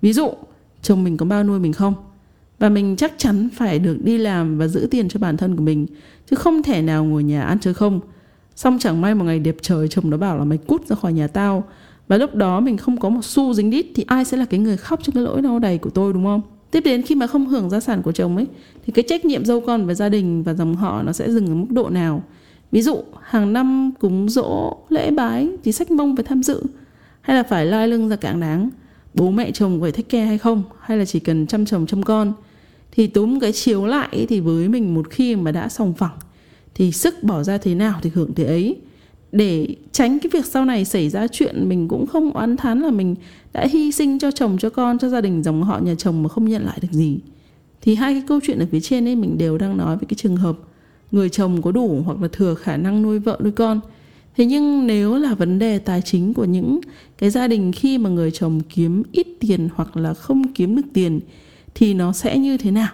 Ví 0.02 0.14
dụ, 0.14 0.30
chồng 0.82 1.04
mình 1.04 1.18
có 1.18 1.26
bao 1.26 1.44
nuôi 1.44 1.60
mình 1.60 1.74
không? 1.74 1.94
Và 2.60 2.70
mình 2.70 2.96
chắc 2.96 3.14
chắn 3.18 3.50
phải 3.56 3.80
được 3.80 3.98
đi 4.04 4.18
làm 4.18 4.58
và 4.58 4.68
giữ 4.68 4.88
tiền 4.92 5.10
cho 5.10 5.20
bản 5.20 5.38
thân 5.38 5.56
của 5.56 5.64
mình, 5.64 5.86
chứ 6.30 6.36
không 6.36 6.64
thể 6.64 6.82
nào 6.82 7.06
ngồi 7.06 7.24
nhà 7.24 7.44
ăn 7.44 7.60
chơi 7.60 7.74
không. 7.74 8.00
Xong 8.56 8.80
chẳng 8.80 9.02
may 9.02 9.16
một 9.16 9.26
ngày 9.26 9.40
đẹp 9.40 9.56
trời, 9.62 9.88
chồng 9.88 10.10
nó 10.10 10.18
bảo 10.18 10.38
là 10.38 10.44
mày 10.44 10.58
cút 10.58 10.88
ra 10.88 10.96
khỏi 10.96 11.14
nhà 11.14 11.28
tao. 11.28 11.64
Và 12.08 12.18
lúc 12.18 12.36
đó 12.36 12.60
mình 12.60 12.78
không 12.78 12.98
có 12.98 13.10
một 13.10 13.26
xu 13.26 13.54
dính 13.54 13.70
đít 13.70 13.86
thì 13.96 14.04
ai 14.08 14.26
sẽ 14.26 14.38
là 14.38 14.46
cái 14.46 14.60
người 14.60 14.78
khóc 14.78 15.00
cho 15.04 15.12
cái 15.16 15.24
lỗi 15.24 15.42
đau 15.42 15.60
đầy 15.60 15.78
của 15.78 15.90
tôi, 15.90 16.14
đúng 16.14 16.24
không? 16.24 16.42
Tiếp 16.74 16.82
đến 16.82 17.02
khi 17.02 17.16
mà 17.16 17.28
không 17.28 17.46
hưởng 17.46 17.70
gia 17.70 17.80
sản 17.80 18.02
của 18.02 18.12
chồng 18.12 18.38
ấy, 18.38 18.48
thì 18.86 18.94
cái 18.94 19.04
trách 19.08 19.26
nhiệm 19.26 19.46
dâu 19.46 19.62
con 19.62 19.86
với 19.86 19.96
gia 19.96 20.10
đình 20.10 20.44
và 20.44 20.54
dòng 20.54 20.76
họ 20.76 21.04
nó 21.04 21.12
sẽ 21.14 21.32
dừng 21.32 21.48
ở 21.48 21.56
mức 21.56 21.68
độ 21.70 21.90
nào? 21.90 22.24
Ví 22.72 22.82
dụ, 22.82 23.04
hàng 23.22 23.54
năm 23.54 23.92
cúng 24.00 24.30
dỗ, 24.30 24.78
lễ 24.90 25.12
bái 25.12 25.50
thì 25.64 25.72
sách 25.72 25.92
mông 25.92 26.16
phải 26.16 26.26
tham 26.26 26.44
dự, 26.44 26.64
hay 27.22 27.38
là 27.38 27.44
phải 27.44 27.66
lai 27.66 27.88
lưng 27.88 28.10
ra 28.10 28.16
cảng 28.16 28.40
đáng? 28.40 28.70
Bố 29.14 29.32
mẹ 29.32 29.52
chồng 29.52 29.82
phải 29.82 29.92
thích 29.92 30.10
care 30.10 30.26
hay 30.26 30.38
không? 30.38 30.64
Hay 30.80 30.98
là 30.98 31.06
chỉ 31.06 31.20
cần 31.20 31.48
chăm 31.48 31.66
chồng 31.66 31.86
chăm 31.86 32.04
con? 32.04 32.34
Thì 32.92 33.08
túm 33.08 33.40
cái 33.40 33.52
chiếu 33.52 33.86
lại 33.86 34.26
thì 34.30 34.40
với 34.40 34.70
mình 34.70 34.94
một 34.94 35.10
khi 35.10 35.36
mà 35.36 35.52
đã 35.52 35.70
sòng 35.70 35.94
phẳng, 35.94 36.18
thì 36.76 36.92
sức 36.92 37.24
bỏ 37.24 37.44
ra 37.44 37.58
thế 37.58 37.76
nào 37.76 38.00
thì 38.02 38.12
hưởng 38.14 38.34
thế 38.36 38.46
ấy? 38.46 38.76
Để 39.34 39.68
tránh 39.92 40.20
cái 40.20 40.30
việc 40.34 40.46
sau 40.46 40.66
này 40.66 40.86
xảy 40.86 41.10
ra 41.10 41.28
chuyện, 41.28 41.70
mình 41.70 41.88
cũng 41.88 42.08
không 42.08 42.32
oán 42.32 42.58
thán 42.58 42.80
là 42.80 42.92
mình 42.92 43.16
đã 43.54 43.68
hy 43.70 43.92
sinh 43.92 44.20
cho 44.20 44.32
chồng, 44.32 44.58
cho 44.60 44.70
con, 44.70 44.98
cho 45.00 45.10
gia 45.10 45.22
đình, 45.22 45.44
dòng 45.44 45.64
họ, 45.64 45.80
nhà 45.80 45.96
chồng 45.96 46.24
mà 46.24 46.30
không 46.30 46.50
nhận 46.50 46.66
lại 46.66 46.78
được 46.82 46.92
gì. 46.92 47.20
Thì 47.82 47.96
hai 47.96 48.14
cái 48.14 48.24
câu 48.28 48.40
chuyện 48.44 48.60
ở 48.60 48.66
phía 48.72 48.80
trên 48.80 49.08
ấy, 49.08 49.16
mình 49.16 49.38
đều 49.38 49.58
đang 49.58 49.78
nói 49.78 49.98
về 49.98 50.06
cái 50.10 50.16
trường 50.16 50.36
hợp 50.36 50.58
người 51.12 51.30
chồng 51.30 51.62
có 51.62 51.72
đủ 51.72 52.02
hoặc 52.06 52.22
là 52.22 52.28
thừa 52.32 52.56
khả 52.56 52.78
năng 52.78 53.02
nuôi 53.02 53.20
vợ, 53.20 53.40
nuôi 53.44 53.52
con. 53.52 53.80
Thế 54.38 54.46
nhưng 54.46 54.88
nếu 54.88 55.16
là 55.16 55.34
vấn 55.34 55.60
đề 55.60 55.80
tài 55.80 56.02
chính 56.02 56.34
của 56.34 56.46
những 56.46 56.80
cái 57.18 57.30
gia 57.30 57.48
đình 57.48 57.72
khi 57.72 57.98
mà 57.98 58.10
người 58.10 58.32
chồng 58.32 58.62
kiếm 58.70 59.04
ít 59.12 59.28
tiền 59.40 59.70
hoặc 59.76 59.98
là 59.98 60.14
không 60.14 60.54
kiếm 60.54 60.76
được 60.76 60.86
tiền, 60.94 61.20
thì 61.76 61.94
nó 61.94 62.14
sẽ 62.14 62.38
như 62.38 62.58
thế 62.58 62.72
nào? 62.72 62.90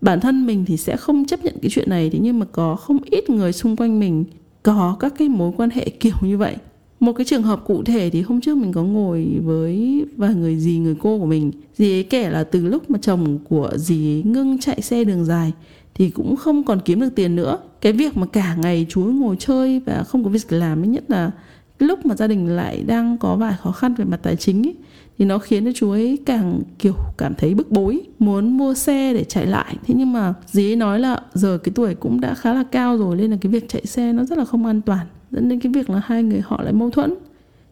Bản 0.00 0.20
thân 0.20 0.46
mình 0.46 0.64
thì 0.64 0.76
sẽ 0.76 0.96
không 0.96 1.24
chấp 1.24 1.44
nhận 1.44 1.54
cái 1.62 1.70
chuyện 1.70 1.90
này, 1.90 2.10
thế 2.10 2.18
nhưng 2.22 2.38
mà 2.38 2.46
có 2.52 2.76
không 2.76 2.98
ít 3.10 3.30
người 3.30 3.52
xung 3.52 3.76
quanh 3.76 4.00
mình 4.00 4.24
có 4.62 4.96
các 5.00 5.14
cái 5.18 5.28
mối 5.28 5.52
quan 5.56 5.70
hệ 5.70 5.84
kiểu 5.84 6.14
như 6.22 6.38
vậy. 6.38 6.56
Một 7.00 7.12
cái 7.12 7.24
trường 7.24 7.42
hợp 7.42 7.64
cụ 7.66 7.82
thể 7.82 8.10
thì 8.10 8.22
hôm 8.22 8.40
trước 8.40 8.56
mình 8.56 8.72
có 8.72 8.82
ngồi 8.82 9.40
với 9.44 10.04
vài 10.16 10.34
người 10.34 10.56
dì 10.56 10.78
người 10.78 10.94
cô 11.00 11.18
của 11.18 11.26
mình. 11.26 11.52
Dì 11.76 11.92
ấy 11.92 12.02
kể 12.02 12.30
là 12.30 12.44
từ 12.44 12.66
lúc 12.66 12.90
mà 12.90 12.98
chồng 13.02 13.38
của 13.48 13.70
dì 13.76 14.14
ấy 14.14 14.22
ngưng 14.22 14.58
chạy 14.58 14.82
xe 14.82 15.04
đường 15.04 15.24
dài 15.24 15.52
thì 15.94 16.10
cũng 16.10 16.36
không 16.36 16.64
còn 16.64 16.80
kiếm 16.84 17.00
được 17.00 17.14
tiền 17.14 17.36
nữa. 17.36 17.58
Cái 17.80 17.92
việc 17.92 18.16
mà 18.16 18.26
cả 18.26 18.54
ngày 18.54 18.86
chú 18.88 19.00
ngồi 19.00 19.36
chơi 19.38 19.80
và 19.80 20.04
không 20.08 20.24
có 20.24 20.30
việc 20.30 20.52
làm 20.52 20.82
ấy 20.82 20.88
nhất 20.88 21.04
là 21.08 21.30
lúc 21.78 22.06
mà 22.06 22.14
gia 22.14 22.26
đình 22.26 22.56
lại 22.56 22.82
đang 22.86 23.18
có 23.18 23.36
vài 23.36 23.54
khó 23.60 23.72
khăn 23.72 23.94
về 23.94 24.04
mặt 24.04 24.20
tài 24.22 24.36
chính 24.36 24.66
ấy, 24.66 24.74
thì 25.20 25.26
nó 25.26 25.38
khiến 25.38 25.64
cho 25.64 25.70
chú 25.74 25.90
ấy 25.90 26.18
càng, 26.26 26.60
kiểu, 26.78 26.94
cảm 27.18 27.34
thấy 27.34 27.54
bức 27.54 27.70
bối, 27.70 28.00
muốn 28.18 28.58
mua 28.58 28.74
xe 28.74 29.14
để 29.14 29.24
chạy 29.24 29.46
lại. 29.46 29.76
Thế 29.86 29.94
nhưng 29.98 30.12
mà 30.12 30.34
dì 30.46 30.68
ấy 30.70 30.76
nói 30.76 31.00
là 31.00 31.20
giờ 31.34 31.58
cái 31.58 31.72
tuổi 31.74 31.94
cũng 31.94 32.20
đã 32.20 32.34
khá 32.34 32.54
là 32.54 32.62
cao 32.62 32.98
rồi, 32.98 33.16
nên 33.16 33.30
là 33.30 33.36
cái 33.40 33.52
việc 33.52 33.68
chạy 33.68 33.86
xe 33.86 34.12
nó 34.12 34.24
rất 34.24 34.38
là 34.38 34.44
không 34.44 34.66
an 34.66 34.80
toàn, 34.80 35.06
dẫn 35.30 35.48
đến 35.48 35.60
cái 35.60 35.72
việc 35.72 35.90
là 35.90 36.02
hai 36.04 36.22
người 36.22 36.40
họ 36.44 36.62
lại 36.62 36.72
mâu 36.72 36.90
thuẫn. 36.90 37.14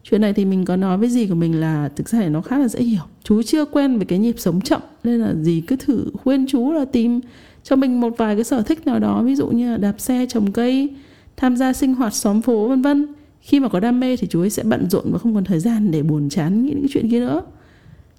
Chuyện 0.03 0.21
này 0.21 0.33
thì 0.33 0.45
mình 0.45 0.65
có 0.65 0.75
nói 0.75 0.97
với 0.97 1.09
dì 1.09 1.27
của 1.27 1.35
mình 1.35 1.59
là 1.59 1.89
thực 1.95 2.09
ra 2.09 2.19
thì 2.19 2.29
nó 2.29 2.41
khá 2.41 2.57
là 2.57 2.67
dễ 2.67 2.79
hiểu. 2.79 3.01
Chú 3.23 3.41
chưa 3.43 3.65
quen 3.65 3.97
với 3.97 4.05
cái 4.05 4.19
nhịp 4.19 4.35
sống 4.37 4.61
chậm, 4.61 4.81
nên 5.03 5.19
là 5.19 5.33
dì 5.41 5.61
cứ 5.61 5.75
thử 5.75 6.11
khuyên 6.23 6.45
chú 6.49 6.71
là 6.71 6.85
tìm 6.85 7.19
cho 7.63 7.75
mình 7.75 8.01
một 8.01 8.13
vài 8.17 8.35
cái 8.35 8.43
sở 8.43 8.61
thích 8.61 8.87
nào 8.87 8.99
đó, 8.99 9.23
ví 9.23 9.35
dụ 9.35 9.47
như 9.47 9.71
là 9.71 9.77
đạp 9.77 9.95
xe, 9.97 10.25
trồng 10.29 10.51
cây, 10.51 10.89
tham 11.37 11.57
gia 11.57 11.73
sinh 11.73 11.95
hoạt 11.95 12.13
xóm 12.13 12.41
phố, 12.41 12.67
vân 12.67 12.81
vân 12.81 13.07
khi 13.41 13.59
mà 13.59 13.69
có 13.69 13.79
đam 13.79 13.99
mê 13.99 14.17
thì 14.17 14.27
chú 14.27 14.41
ấy 14.41 14.49
sẽ 14.49 14.63
bận 14.63 14.89
rộn 14.89 15.11
và 15.11 15.17
không 15.17 15.35
còn 15.35 15.43
thời 15.43 15.59
gian 15.59 15.91
để 15.91 16.03
buồn 16.03 16.29
chán 16.29 16.63
nghĩ 16.63 16.69
những 16.69 16.81
cái 16.81 16.89
chuyện 16.93 17.09
kia 17.09 17.19
nữa. 17.19 17.41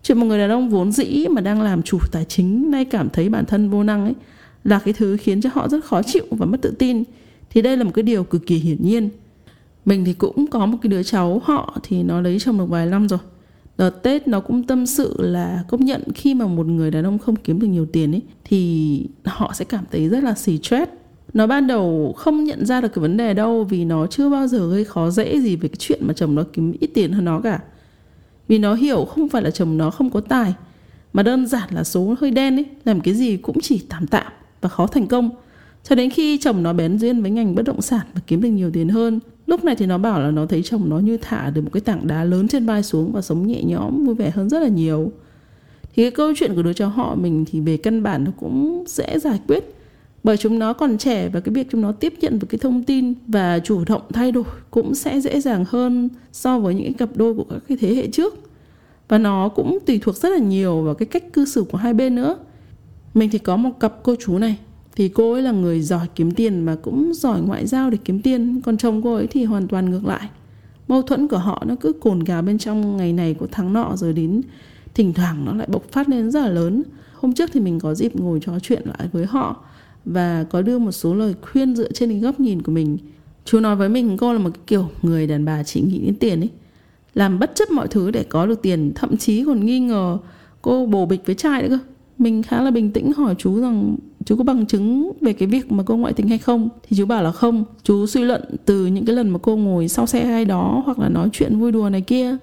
Chuyện 0.02 0.18
một 0.18 0.26
người 0.26 0.38
đàn 0.38 0.50
ông 0.50 0.68
vốn 0.68 0.92
dĩ 0.92 1.26
mà 1.30 1.40
đang 1.40 1.62
làm 1.62 1.82
chủ 1.82 1.98
tài 2.12 2.24
chính, 2.24 2.70
nay 2.70 2.84
cảm 2.84 3.08
thấy 3.10 3.28
bản 3.28 3.44
thân 3.44 3.70
vô 3.70 3.82
năng 3.82 4.04
ấy, 4.04 4.14
là 4.64 4.78
cái 4.78 4.94
thứ 4.94 5.16
khiến 5.16 5.40
cho 5.40 5.50
họ 5.52 5.68
rất 5.68 5.84
khó 5.84 6.02
chịu 6.02 6.24
và 6.30 6.46
mất 6.46 6.62
tự 6.62 6.74
tin. 6.78 7.04
Thì 7.50 7.62
đây 7.62 7.76
là 7.76 7.84
một 7.84 7.90
cái 7.94 8.02
điều 8.02 8.24
cực 8.24 8.46
kỳ 8.46 8.56
hiển 8.56 8.84
nhiên. 8.84 9.08
Mình 9.84 10.04
thì 10.04 10.12
cũng 10.12 10.46
có 10.46 10.66
một 10.66 10.78
cái 10.82 10.90
đứa 10.90 11.02
cháu, 11.02 11.42
họ 11.44 11.78
thì 11.82 12.02
nó 12.02 12.20
lấy 12.20 12.38
chồng 12.38 12.58
được 12.58 12.66
vài 12.68 12.86
năm 12.86 13.08
rồi. 13.08 13.18
Đợt 13.78 13.90
tết 13.90 14.28
nó 14.28 14.40
cũng 14.40 14.62
tâm 14.62 14.86
sự 14.86 15.14
là 15.18 15.64
công 15.68 15.84
nhận 15.84 16.02
khi 16.14 16.34
mà 16.34 16.46
một 16.46 16.66
người 16.66 16.90
đàn 16.90 17.04
ông 17.04 17.18
không 17.18 17.36
kiếm 17.36 17.60
được 17.60 17.66
nhiều 17.66 17.86
tiền 17.86 18.14
ấy, 18.14 18.22
thì 18.44 19.02
họ 19.24 19.52
sẽ 19.54 19.64
cảm 19.64 19.84
thấy 19.90 20.08
rất 20.08 20.24
là 20.24 20.34
xì 20.34 20.58
stress 20.58 20.90
nó 21.34 21.46
ban 21.46 21.66
đầu 21.66 22.14
không 22.16 22.44
nhận 22.44 22.66
ra 22.66 22.80
được 22.80 22.88
cái 22.88 23.02
vấn 23.02 23.16
đề 23.16 23.34
đâu 23.34 23.64
vì 23.64 23.84
nó 23.84 24.06
chưa 24.06 24.30
bao 24.30 24.46
giờ 24.46 24.70
gây 24.70 24.84
khó 24.84 25.10
dễ 25.10 25.40
gì 25.40 25.56
về 25.56 25.68
cái 25.68 25.76
chuyện 25.78 26.00
mà 26.06 26.14
chồng 26.14 26.34
nó 26.34 26.44
kiếm 26.52 26.72
ít 26.80 26.90
tiền 26.94 27.12
hơn 27.12 27.24
nó 27.24 27.40
cả. 27.40 27.60
Vì 28.48 28.58
nó 28.58 28.74
hiểu 28.74 29.04
không 29.04 29.28
phải 29.28 29.42
là 29.42 29.50
chồng 29.50 29.78
nó 29.78 29.90
không 29.90 30.10
có 30.10 30.20
tài, 30.20 30.54
mà 31.12 31.22
đơn 31.22 31.46
giản 31.46 31.68
là 31.70 31.84
số 31.84 32.14
hơi 32.20 32.30
đen 32.30 32.56
ấy, 32.56 32.66
làm 32.84 33.00
cái 33.00 33.14
gì 33.14 33.36
cũng 33.36 33.60
chỉ 33.60 33.82
tạm 33.88 34.06
tạm 34.06 34.32
và 34.60 34.68
khó 34.68 34.86
thành 34.86 35.06
công. 35.06 35.30
Cho 35.84 35.94
đến 35.94 36.10
khi 36.10 36.38
chồng 36.38 36.62
nó 36.62 36.72
bén 36.72 36.98
duyên 36.98 37.22
với 37.22 37.30
ngành 37.30 37.54
bất 37.54 37.62
động 37.62 37.82
sản 37.82 38.06
và 38.14 38.20
kiếm 38.26 38.42
được 38.42 38.48
nhiều 38.48 38.70
tiền 38.70 38.88
hơn, 38.88 39.20
lúc 39.46 39.64
này 39.64 39.76
thì 39.76 39.86
nó 39.86 39.98
bảo 39.98 40.20
là 40.20 40.30
nó 40.30 40.46
thấy 40.46 40.62
chồng 40.62 40.88
nó 40.88 40.98
như 40.98 41.16
thả 41.16 41.50
được 41.50 41.62
một 41.62 41.70
cái 41.72 41.80
tảng 41.80 42.06
đá 42.06 42.24
lớn 42.24 42.48
trên 42.48 42.66
vai 42.66 42.82
xuống 42.82 43.12
và 43.12 43.22
sống 43.22 43.46
nhẹ 43.46 43.62
nhõm, 43.62 44.04
vui 44.04 44.14
vẻ 44.14 44.30
hơn 44.30 44.48
rất 44.48 44.60
là 44.60 44.68
nhiều. 44.68 45.12
Thì 45.94 46.02
cái 46.02 46.10
câu 46.10 46.32
chuyện 46.36 46.54
của 46.54 46.62
đứa 46.62 46.72
cháu 46.72 46.88
họ 46.88 47.14
mình 47.14 47.44
thì 47.50 47.60
về 47.60 47.76
căn 47.76 48.02
bản 48.02 48.24
nó 48.24 48.30
cũng 48.40 48.84
dễ 48.86 49.18
giải 49.18 49.40
quyết 49.46 49.74
bởi 50.24 50.36
chúng 50.36 50.58
nó 50.58 50.72
còn 50.72 50.98
trẻ 50.98 51.28
và 51.28 51.40
cái 51.40 51.54
việc 51.54 51.66
chúng 51.70 51.80
nó 51.80 51.92
tiếp 51.92 52.14
nhận 52.20 52.38
được 52.38 52.46
cái 52.50 52.58
thông 52.58 52.84
tin 52.84 53.14
và 53.26 53.58
chủ 53.58 53.84
động 53.86 54.02
thay 54.12 54.32
đổi 54.32 54.44
cũng 54.70 54.94
sẽ 54.94 55.20
dễ 55.20 55.40
dàng 55.40 55.64
hơn 55.68 56.08
so 56.32 56.58
với 56.58 56.74
những 56.74 56.84
cái 56.84 56.92
cặp 56.92 57.16
đôi 57.16 57.34
của 57.34 57.44
các 57.50 57.62
cái 57.68 57.78
thế 57.80 57.94
hệ 57.94 58.06
trước. 58.06 58.34
Và 59.08 59.18
nó 59.18 59.48
cũng 59.48 59.78
tùy 59.86 59.98
thuộc 60.02 60.16
rất 60.16 60.28
là 60.28 60.38
nhiều 60.38 60.82
vào 60.82 60.94
cái 60.94 61.06
cách 61.06 61.32
cư 61.32 61.44
xử 61.44 61.64
của 61.70 61.78
hai 61.78 61.94
bên 61.94 62.14
nữa. 62.14 62.36
Mình 63.14 63.30
thì 63.30 63.38
có 63.38 63.56
một 63.56 63.70
cặp 63.80 63.94
cô 64.02 64.14
chú 64.20 64.38
này, 64.38 64.58
thì 64.96 65.08
cô 65.08 65.32
ấy 65.32 65.42
là 65.42 65.50
người 65.50 65.80
giỏi 65.80 66.06
kiếm 66.14 66.30
tiền 66.30 66.64
mà 66.64 66.76
cũng 66.82 67.12
giỏi 67.14 67.40
ngoại 67.40 67.66
giao 67.66 67.90
để 67.90 67.98
kiếm 68.04 68.22
tiền. 68.22 68.60
Còn 68.60 68.76
chồng 68.76 69.02
cô 69.02 69.14
ấy 69.14 69.26
thì 69.26 69.44
hoàn 69.44 69.68
toàn 69.68 69.90
ngược 69.90 70.04
lại. 70.04 70.28
Mâu 70.88 71.02
thuẫn 71.02 71.28
của 71.28 71.38
họ 71.38 71.62
nó 71.66 71.74
cứ 71.80 71.92
cồn 71.92 72.24
cào 72.24 72.42
bên 72.42 72.58
trong 72.58 72.96
ngày 72.96 73.12
này 73.12 73.34
của 73.34 73.46
tháng 73.52 73.72
nọ 73.72 73.92
rồi 73.96 74.12
đến 74.12 74.40
thỉnh 74.94 75.12
thoảng 75.12 75.44
nó 75.44 75.54
lại 75.54 75.66
bộc 75.70 75.84
phát 75.92 76.08
lên 76.08 76.30
rất 76.30 76.40
là 76.40 76.48
lớn. 76.48 76.82
Hôm 77.14 77.32
trước 77.32 77.50
thì 77.52 77.60
mình 77.60 77.78
có 77.78 77.94
dịp 77.94 78.16
ngồi 78.16 78.40
trò 78.42 78.58
chuyện 78.62 78.82
lại 78.84 79.08
với 79.12 79.26
họ 79.26 79.64
và 80.04 80.44
có 80.50 80.62
đưa 80.62 80.78
một 80.78 80.92
số 80.92 81.14
lời 81.14 81.34
khuyên 81.40 81.76
dựa 81.76 81.92
trên 81.92 82.10
cái 82.10 82.18
góc 82.18 82.40
nhìn 82.40 82.62
của 82.62 82.72
mình. 82.72 82.98
Chú 83.44 83.60
nói 83.60 83.76
với 83.76 83.88
mình 83.88 84.16
cô 84.16 84.32
là 84.32 84.38
một 84.38 84.50
cái 84.54 84.62
kiểu 84.66 84.88
người 85.02 85.26
đàn 85.26 85.44
bà 85.44 85.62
chỉ 85.62 85.80
nghĩ 85.80 85.98
đến 85.98 86.14
tiền 86.14 86.40
ấy, 86.40 86.48
làm 87.14 87.38
bất 87.38 87.52
chấp 87.54 87.70
mọi 87.70 87.88
thứ 87.88 88.10
để 88.10 88.24
có 88.28 88.46
được 88.46 88.62
tiền. 88.62 88.92
Thậm 88.94 89.16
chí 89.16 89.44
còn 89.44 89.66
nghi 89.66 89.80
ngờ 89.80 90.18
cô 90.62 90.86
bồ 90.86 91.06
bịch 91.06 91.26
với 91.26 91.34
trai 91.34 91.62
nữa 91.62 91.68
cơ. 91.68 91.78
Mình 92.18 92.42
khá 92.42 92.62
là 92.62 92.70
bình 92.70 92.90
tĩnh 92.90 93.12
hỏi 93.12 93.34
chú 93.38 93.60
rằng 93.60 93.96
chú 94.24 94.36
có 94.36 94.44
bằng 94.44 94.66
chứng 94.66 95.12
về 95.20 95.32
cái 95.32 95.48
việc 95.48 95.72
mà 95.72 95.82
cô 95.86 95.96
ngoại 95.96 96.12
tình 96.12 96.28
hay 96.28 96.38
không? 96.38 96.68
Thì 96.88 96.96
chú 96.96 97.06
bảo 97.06 97.22
là 97.22 97.32
không. 97.32 97.64
Chú 97.82 98.06
suy 98.06 98.24
luận 98.24 98.42
từ 98.64 98.86
những 98.86 99.04
cái 99.04 99.16
lần 99.16 99.28
mà 99.28 99.38
cô 99.42 99.56
ngồi 99.56 99.88
sau 99.88 100.06
xe 100.06 100.20
ai 100.20 100.44
đó 100.44 100.82
hoặc 100.84 100.98
là 100.98 101.08
nói 101.08 101.28
chuyện 101.32 101.58
vui 101.58 101.72
đùa 101.72 101.88
này 101.90 102.00
kia 102.00 102.36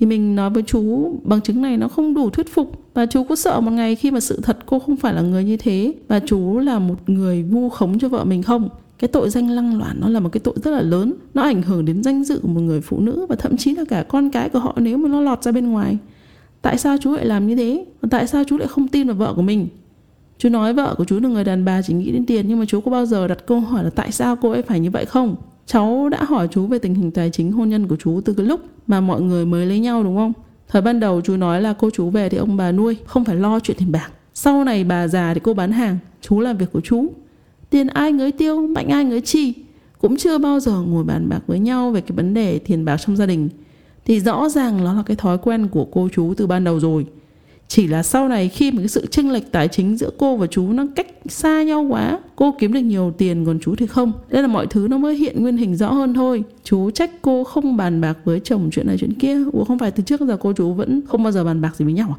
thì 0.00 0.06
mình 0.06 0.36
nói 0.36 0.50
với 0.50 0.62
chú, 0.62 1.14
bằng 1.22 1.40
chứng 1.40 1.62
này 1.62 1.76
nó 1.76 1.88
không 1.88 2.14
đủ 2.14 2.30
thuyết 2.30 2.54
phục 2.54 2.72
và 2.94 3.06
chú 3.06 3.24
có 3.24 3.36
sợ 3.36 3.60
một 3.60 3.70
ngày 3.70 3.94
khi 3.94 4.10
mà 4.10 4.20
sự 4.20 4.40
thật 4.42 4.58
cô 4.66 4.78
không 4.78 4.96
phải 4.96 5.14
là 5.14 5.20
người 5.20 5.44
như 5.44 5.56
thế 5.56 5.94
và 6.08 6.20
chú 6.26 6.58
là 6.58 6.78
một 6.78 6.94
người 7.06 7.42
vu 7.42 7.68
khống 7.68 7.98
cho 7.98 8.08
vợ 8.08 8.24
mình 8.24 8.42
không? 8.42 8.68
Cái 8.98 9.08
tội 9.08 9.30
danh 9.30 9.50
lăng 9.50 9.78
loạn 9.78 9.96
nó 10.00 10.08
là 10.08 10.20
một 10.20 10.28
cái 10.32 10.40
tội 10.40 10.54
rất 10.64 10.70
là 10.70 10.80
lớn. 10.80 11.14
Nó 11.34 11.42
ảnh 11.42 11.62
hưởng 11.62 11.84
đến 11.84 12.02
danh 12.02 12.24
dự 12.24 12.38
của 12.42 12.48
một 12.48 12.60
người 12.60 12.80
phụ 12.80 13.00
nữ 13.00 13.26
và 13.28 13.36
thậm 13.36 13.56
chí 13.56 13.74
là 13.74 13.84
cả 13.88 14.02
con 14.02 14.30
cái 14.30 14.48
của 14.48 14.58
họ 14.58 14.74
nếu 14.76 14.96
mà 14.96 15.08
nó 15.08 15.20
lọt 15.20 15.42
ra 15.42 15.52
bên 15.52 15.70
ngoài. 15.70 15.98
Tại 16.62 16.78
sao 16.78 16.96
chú 17.00 17.12
lại 17.12 17.26
làm 17.26 17.46
như 17.46 17.56
thế? 17.56 17.84
Và 18.00 18.08
tại 18.10 18.26
sao 18.26 18.44
chú 18.48 18.58
lại 18.58 18.68
không 18.68 18.88
tin 18.88 19.06
vào 19.06 19.16
vợ 19.16 19.34
của 19.36 19.42
mình? 19.42 19.68
Chú 20.38 20.48
nói 20.48 20.74
vợ 20.74 20.94
của 20.98 21.04
chú 21.04 21.20
là 21.20 21.28
người 21.28 21.44
đàn 21.44 21.64
bà 21.64 21.82
chỉ 21.82 21.94
nghĩ 21.94 22.12
đến 22.12 22.26
tiền 22.26 22.48
nhưng 22.48 22.58
mà 22.58 22.64
chú 22.64 22.80
có 22.80 22.90
bao 22.90 23.06
giờ 23.06 23.28
đặt 23.28 23.46
câu 23.46 23.60
hỏi 23.60 23.84
là 23.84 23.90
tại 23.90 24.12
sao 24.12 24.36
cô 24.36 24.50
ấy 24.50 24.62
phải 24.62 24.80
như 24.80 24.90
vậy 24.90 25.04
không? 25.04 25.36
Cháu 25.66 26.08
đã 26.08 26.24
hỏi 26.24 26.48
chú 26.50 26.66
về 26.66 26.78
tình 26.78 26.94
hình 26.94 27.10
tài 27.10 27.30
chính 27.30 27.52
hôn 27.52 27.68
nhân 27.68 27.88
của 27.88 27.96
chú 27.96 28.20
từ 28.24 28.32
cái 28.32 28.46
lúc 28.46 28.60
mà 28.90 29.00
mọi 29.00 29.20
người 29.20 29.46
mới 29.46 29.66
lấy 29.66 29.80
nhau, 29.80 30.02
đúng 30.02 30.16
không? 30.16 30.32
Thời 30.68 30.82
ban 30.82 31.00
đầu 31.00 31.20
chú 31.20 31.36
nói 31.36 31.62
là 31.62 31.72
cô 31.72 31.90
chú 31.90 32.10
về 32.10 32.28
thì 32.28 32.38
ông 32.38 32.56
bà 32.56 32.72
nuôi, 32.72 32.96
không 33.06 33.24
phải 33.24 33.36
lo 33.36 33.60
chuyện 33.60 33.76
tiền 33.76 33.92
bạc. 33.92 34.10
Sau 34.34 34.64
này 34.64 34.84
bà 34.84 35.08
già 35.08 35.34
thì 35.34 35.40
cô 35.44 35.54
bán 35.54 35.72
hàng, 35.72 35.98
chú 36.20 36.40
làm 36.40 36.56
việc 36.56 36.72
của 36.72 36.80
chú. 36.80 37.06
Tiền 37.70 37.86
ai 37.86 38.12
ngới 38.12 38.32
tiêu, 38.32 38.66
mạnh 38.66 38.88
ai 38.88 39.04
ngới 39.04 39.20
chi? 39.20 39.54
Cũng 39.98 40.16
chưa 40.16 40.38
bao 40.38 40.60
giờ 40.60 40.72
ngồi 40.72 41.04
bàn 41.04 41.28
bạc 41.28 41.40
với 41.46 41.58
nhau 41.58 41.90
về 41.90 42.00
cái 42.00 42.16
vấn 42.16 42.34
đề 42.34 42.58
tiền 42.58 42.84
bạc 42.84 42.96
trong 42.96 43.16
gia 43.16 43.26
đình. 43.26 43.48
Thì 44.04 44.20
rõ 44.20 44.48
ràng 44.48 44.84
nó 44.84 44.94
là 44.94 45.02
cái 45.06 45.16
thói 45.16 45.38
quen 45.38 45.68
của 45.68 45.84
cô 45.84 46.08
chú 46.12 46.34
từ 46.36 46.46
ban 46.46 46.64
đầu 46.64 46.80
rồi 46.80 47.06
chỉ 47.70 47.86
là 47.86 48.02
sau 48.02 48.28
này 48.28 48.48
khi 48.48 48.70
mà 48.70 48.78
cái 48.78 48.88
sự 48.88 49.06
chênh 49.06 49.32
lệch 49.32 49.52
tài 49.52 49.68
chính 49.68 49.96
giữa 49.96 50.10
cô 50.18 50.36
và 50.36 50.46
chú 50.46 50.72
nó 50.72 50.86
cách 50.96 51.06
xa 51.28 51.62
nhau 51.62 51.82
quá 51.82 52.18
cô 52.36 52.54
kiếm 52.58 52.72
được 52.72 52.80
nhiều 52.80 53.14
tiền 53.18 53.44
còn 53.44 53.58
chú 53.60 53.74
thì 53.76 53.86
không. 53.86 54.12
Đây 54.30 54.42
là 54.42 54.48
mọi 54.48 54.66
thứ 54.66 54.86
nó 54.90 54.98
mới 54.98 55.16
hiện 55.16 55.42
nguyên 55.42 55.56
hình 55.56 55.76
rõ 55.76 55.92
hơn 55.92 56.14
thôi. 56.14 56.42
Chú 56.64 56.90
trách 56.90 57.10
cô 57.22 57.44
không 57.44 57.76
bàn 57.76 58.00
bạc 58.00 58.18
với 58.24 58.40
chồng 58.40 58.68
chuyện 58.72 58.86
này 58.86 58.96
chuyện 58.98 59.14
kia. 59.14 59.38
Ủa 59.52 59.64
không 59.64 59.78
phải 59.78 59.90
từ 59.90 60.02
trước 60.02 60.20
giờ 60.20 60.36
cô 60.40 60.52
chú 60.52 60.72
vẫn 60.72 61.00
không 61.08 61.22
bao 61.22 61.32
giờ 61.32 61.44
bàn 61.44 61.60
bạc 61.60 61.76
gì 61.76 61.84
với 61.84 61.94
nhau 61.94 62.16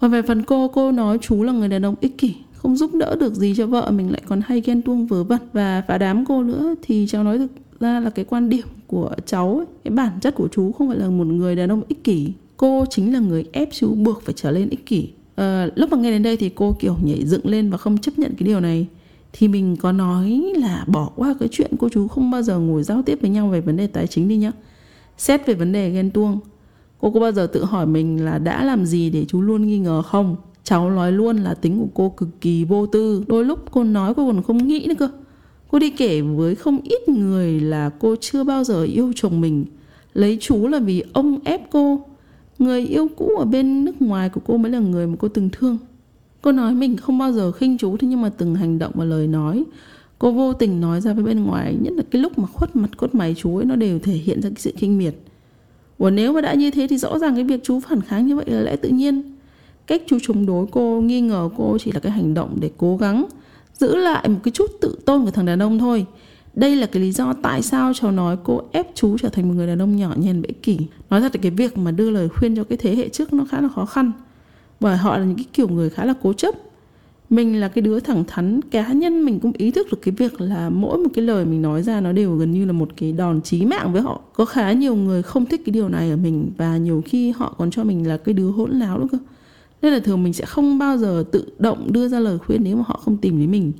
Còn 0.00 0.10
về 0.10 0.22
phần 0.22 0.42
cô 0.42 0.68
cô 0.68 0.92
nói 0.92 1.18
chú 1.18 1.42
là 1.42 1.52
người 1.52 1.68
đàn 1.68 1.84
ông 1.84 1.94
ích 2.00 2.18
kỷ 2.18 2.34
không 2.52 2.76
giúp 2.76 2.94
đỡ 2.94 3.16
được 3.20 3.34
gì 3.34 3.54
cho 3.56 3.66
vợ 3.66 3.90
mình 3.90 4.10
lại 4.12 4.22
còn 4.26 4.40
hay 4.46 4.60
ghen 4.60 4.82
tuông 4.82 5.06
vớ 5.06 5.24
vẩn. 5.24 5.40
Và 5.52 5.82
phá 5.88 5.98
đám 5.98 6.24
cô 6.24 6.42
nữa 6.42 6.74
thì 6.82 7.06
cháu 7.08 7.24
nói 7.24 7.38
thực 7.38 7.50
ra 7.80 8.00
là 8.00 8.10
cái 8.10 8.24
quan 8.24 8.48
điểm 8.48 8.66
của 8.86 9.10
cháu 9.26 9.56
ấy, 9.56 9.66
cái 9.84 9.94
bản 9.94 10.12
chất 10.20 10.34
của 10.34 10.48
chú 10.48 10.72
không 10.72 10.88
phải 10.88 10.98
là 10.98 11.08
một 11.08 11.26
người 11.26 11.56
đàn 11.56 11.72
ông 11.72 11.82
ích 11.88 12.04
kỷ 12.04 12.32
cô 12.60 12.84
chính 12.90 13.12
là 13.12 13.18
người 13.18 13.44
ép 13.52 13.68
chú 13.72 13.94
buộc 13.94 14.22
phải 14.22 14.34
trở 14.34 14.50
lên 14.50 14.68
ích 14.68 14.86
kỷ. 14.86 15.08
À, 15.34 15.68
lúc 15.74 15.90
mà 15.90 15.98
nghe 15.98 16.10
đến 16.10 16.22
đây 16.22 16.36
thì 16.36 16.48
cô 16.48 16.76
kiểu 16.80 16.96
nhảy 17.04 17.26
dựng 17.26 17.46
lên 17.46 17.70
và 17.70 17.78
không 17.78 17.98
chấp 17.98 18.18
nhận 18.18 18.34
cái 18.38 18.46
điều 18.46 18.60
này. 18.60 18.86
Thì 19.32 19.48
mình 19.48 19.76
có 19.76 19.92
nói 19.92 20.52
là 20.56 20.84
bỏ 20.86 21.10
qua 21.16 21.34
cái 21.40 21.48
chuyện 21.52 21.70
cô 21.78 21.88
chú 21.88 22.08
không 22.08 22.30
bao 22.30 22.42
giờ 22.42 22.58
ngồi 22.58 22.82
giao 22.82 23.02
tiếp 23.02 23.18
với 23.20 23.30
nhau 23.30 23.48
về 23.48 23.60
vấn 23.60 23.76
đề 23.76 23.86
tài 23.86 24.06
chính 24.06 24.28
đi 24.28 24.36
nhá. 24.36 24.52
Xét 25.18 25.46
về 25.46 25.54
vấn 25.54 25.72
đề 25.72 25.90
ghen 25.90 26.10
tuông 26.10 26.40
cô 27.00 27.10
có 27.10 27.20
bao 27.20 27.32
giờ 27.32 27.46
tự 27.46 27.64
hỏi 27.64 27.86
mình 27.86 28.24
là 28.24 28.38
đã 28.38 28.64
làm 28.64 28.86
gì 28.86 29.10
để 29.10 29.24
chú 29.28 29.40
luôn 29.40 29.66
nghi 29.66 29.78
ngờ 29.78 30.02
không? 30.02 30.36
Cháu 30.64 30.90
nói 30.90 31.12
luôn 31.12 31.36
là 31.36 31.54
tính 31.54 31.78
của 31.78 31.88
cô 31.94 32.08
cực 32.08 32.28
kỳ 32.40 32.64
vô 32.64 32.86
tư. 32.86 33.24
Đôi 33.26 33.44
lúc 33.44 33.58
cô 33.70 33.84
nói 33.84 34.14
cô 34.14 34.26
còn 34.26 34.42
không 34.42 34.66
nghĩ 34.66 34.86
nữa 34.88 34.94
cơ. 34.98 35.10
Cô 35.70 35.78
đi 35.78 35.90
kể 35.90 36.20
với 36.20 36.54
không 36.54 36.80
ít 36.82 37.08
người 37.08 37.60
là 37.60 37.90
cô 37.98 38.16
chưa 38.20 38.44
bao 38.44 38.64
giờ 38.64 38.82
yêu 38.82 39.12
chồng 39.16 39.40
mình. 39.40 39.64
Lấy 40.14 40.38
chú 40.40 40.68
là 40.68 40.78
vì 40.78 41.02
ông 41.12 41.38
ép 41.44 41.70
cô 41.70 42.06
người 42.60 42.80
yêu 42.80 43.08
cũ 43.16 43.36
ở 43.38 43.44
bên 43.44 43.84
nước 43.84 44.02
ngoài 44.02 44.28
của 44.28 44.40
cô 44.46 44.56
mới 44.56 44.72
là 44.72 44.78
người 44.78 45.06
mà 45.06 45.16
cô 45.18 45.28
từng 45.28 45.48
thương. 45.52 45.78
Cô 46.42 46.52
nói 46.52 46.74
mình 46.74 46.96
không 46.96 47.18
bao 47.18 47.32
giờ 47.32 47.52
khinh 47.52 47.78
chú, 47.78 47.96
thế 47.96 48.08
nhưng 48.08 48.22
mà 48.22 48.28
từng 48.28 48.54
hành 48.54 48.78
động 48.78 48.92
và 48.94 49.04
lời 49.04 49.26
nói, 49.26 49.64
cô 50.18 50.32
vô 50.32 50.52
tình 50.52 50.80
nói 50.80 51.00
ra 51.00 51.12
với 51.12 51.24
bên 51.24 51.44
ngoài, 51.44 51.76
nhất 51.80 51.92
là 51.96 52.02
cái 52.10 52.22
lúc 52.22 52.38
mà 52.38 52.46
khuất 52.46 52.76
mặt, 52.76 52.90
khuất 52.96 53.14
mày 53.14 53.34
chú 53.38 53.56
ấy, 53.56 53.64
nó 53.64 53.76
đều 53.76 53.98
thể 53.98 54.12
hiện 54.12 54.42
ra 54.42 54.48
cái 54.48 54.58
sự 54.58 54.72
khinh 54.76 54.98
miệt. 54.98 55.14
Ủa, 55.98 56.10
nếu 56.10 56.32
mà 56.32 56.40
đã 56.40 56.54
như 56.54 56.70
thế 56.70 56.86
thì 56.86 56.98
rõ 56.98 57.18
ràng 57.18 57.34
cái 57.34 57.44
việc 57.44 57.60
chú 57.64 57.80
phản 57.80 58.00
kháng 58.00 58.26
như 58.26 58.36
vậy 58.36 58.44
là 58.48 58.60
lẽ 58.60 58.76
tự 58.76 58.88
nhiên. 58.88 59.22
Cách 59.86 60.02
chú 60.06 60.18
chống 60.22 60.46
đối 60.46 60.66
cô, 60.70 61.00
nghi 61.00 61.20
ngờ 61.20 61.48
cô 61.56 61.78
chỉ 61.78 61.92
là 61.92 62.00
cái 62.00 62.12
hành 62.12 62.34
động 62.34 62.56
để 62.60 62.70
cố 62.76 62.96
gắng 62.96 63.26
giữ 63.78 63.96
lại 63.96 64.28
một 64.28 64.38
cái 64.42 64.52
chút 64.52 64.70
tự 64.80 64.96
tôn 65.04 65.24
của 65.24 65.30
thằng 65.30 65.46
đàn 65.46 65.62
ông 65.62 65.78
thôi 65.78 66.06
đây 66.54 66.76
là 66.76 66.86
cái 66.86 67.02
lý 67.02 67.12
do 67.12 67.32
tại 67.42 67.62
sao 67.62 67.92
cháu 67.94 68.10
nói 68.12 68.36
cô 68.44 68.62
ép 68.72 68.86
chú 68.94 69.18
trở 69.18 69.28
thành 69.28 69.48
một 69.48 69.54
người 69.54 69.66
đàn 69.66 69.82
ông 69.82 69.96
nhỏ 69.96 70.14
nhen 70.16 70.42
bẽ 70.42 70.48
kỷ. 70.62 70.78
Nói 71.10 71.20
thật 71.20 71.34
là 71.34 71.40
cái 71.42 71.50
việc 71.50 71.78
mà 71.78 71.90
đưa 71.90 72.10
lời 72.10 72.28
khuyên 72.28 72.56
cho 72.56 72.64
cái 72.64 72.78
thế 72.78 72.96
hệ 72.96 73.08
trước 73.08 73.32
nó 73.32 73.44
khá 73.50 73.60
là 73.60 73.68
khó 73.68 73.84
khăn, 73.84 74.12
bởi 74.80 74.96
họ 74.96 75.18
là 75.18 75.24
những 75.24 75.36
cái 75.36 75.46
kiểu 75.52 75.68
người 75.68 75.90
khá 75.90 76.04
là 76.04 76.14
cố 76.22 76.32
chấp. 76.32 76.54
Mình 77.30 77.60
là 77.60 77.68
cái 77.68 77.82
đứa 77.82 78.00
thẳng 78.00 78.24
thắn, 78.28 78.60
cá 78.70 78.92
nhân 78.92 79.24
mình 79.24 79.40
cũng 79.40 79.52
ý 79.52 79.70
thức 79.70 79.86
được 79.90 79.98
cái 80.02 80.14
việc 80.18 80.40
là 80.40 80.70
mỗi 80.70 80.98
một 80.98 81.08
cái 81.14 81.24
lời 81.24 81.44
mình 81.44 81.62
nói 81.62 81.82
ra 81.82 82.00
nó 82.00 82.12
đều 82.12 82.36
gần 82.36 82.50
như 82.50 82.64
là 82.64 82.72
một 82.72 82.88
cái 82.96 83.12
đòn 83.12 83.42
chí 83.42 83.64
mạng 83.66 83.92
với 83.92 84.02
họ. 84.02 84.20
Có 84.32 84.44
khá 84.44 84.72
nhiều 84.72 84.94
người 84.94 85.22
không 85.22 85.46
thích 85.46 85.62
cái 85.66 85.72
điều 85.72 85.88
này 85.88 86.10
ở 86.10 86.16
mình 86.16 86.50
và 86.56 86.76
nhiều 86.76 87.02
khi 87.06 87.30
họ 87.30 87.54
còn 87.58 87.70
cho 87.70 87.84
mình 87.84 88.08
là 88.08 88.16
cái 88.16 88.34
đứa 88.34 88.50
hỗn 88.50 88.70
láo 88.70 88.98
nữa 88.98 89.06
cơ. 89.12 89.18
Nên 89.82 89.92
là 89.92 90.00
thường 90.00 90.22
mình 90.22 90.32
sẽ 90.32 90.44
không 90.44 90.78
bao 90.78 90.98
giờ 90.98 91.24
tự 91.32 91.44
động 91.58 91.92
đưa 91.92 92.08
ra 92.08 92.20
lời 92.20 92.38
khuyên 92.38 92.64
nếu 92.64 92.76
mà 92.76 92.82
họ 92.86 93.00
không 93.04 93.16
tìm 93.16 93.38
đến 93.38 93.50
mình 93.50 93.72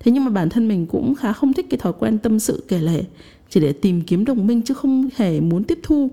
thế 0.00 0.12
nhưng 0.12 0.24
mà 0.24 0.30
bản 0.30 0.48
thân 0.48 0.68
mình 0.68 0.86
cũng 0.86 1.14
khá 1.14 1.32
không 1.32 1.52
thích 1.52 1.66
cái 1.70 1.78
thói 1.78 1.92
quen 1.98 2.18
tâm 2.18 2.38
sự 2.38 2.64
kể 2.68 2.78
lể, 2.78 3.04
chỉ 3.50 3.60
để 3.60 3.72
tìm 3.72 4.02
kiếm 4.02 4.24
đồng 4.24 4.46
minh 4.46 4.62
chứ 4.62 4.74
không 4.74 5.08
hề 5.16 5.40
muốn 5.40 5.64
tiếp 5.64 5.78
thu. 5.82 6.10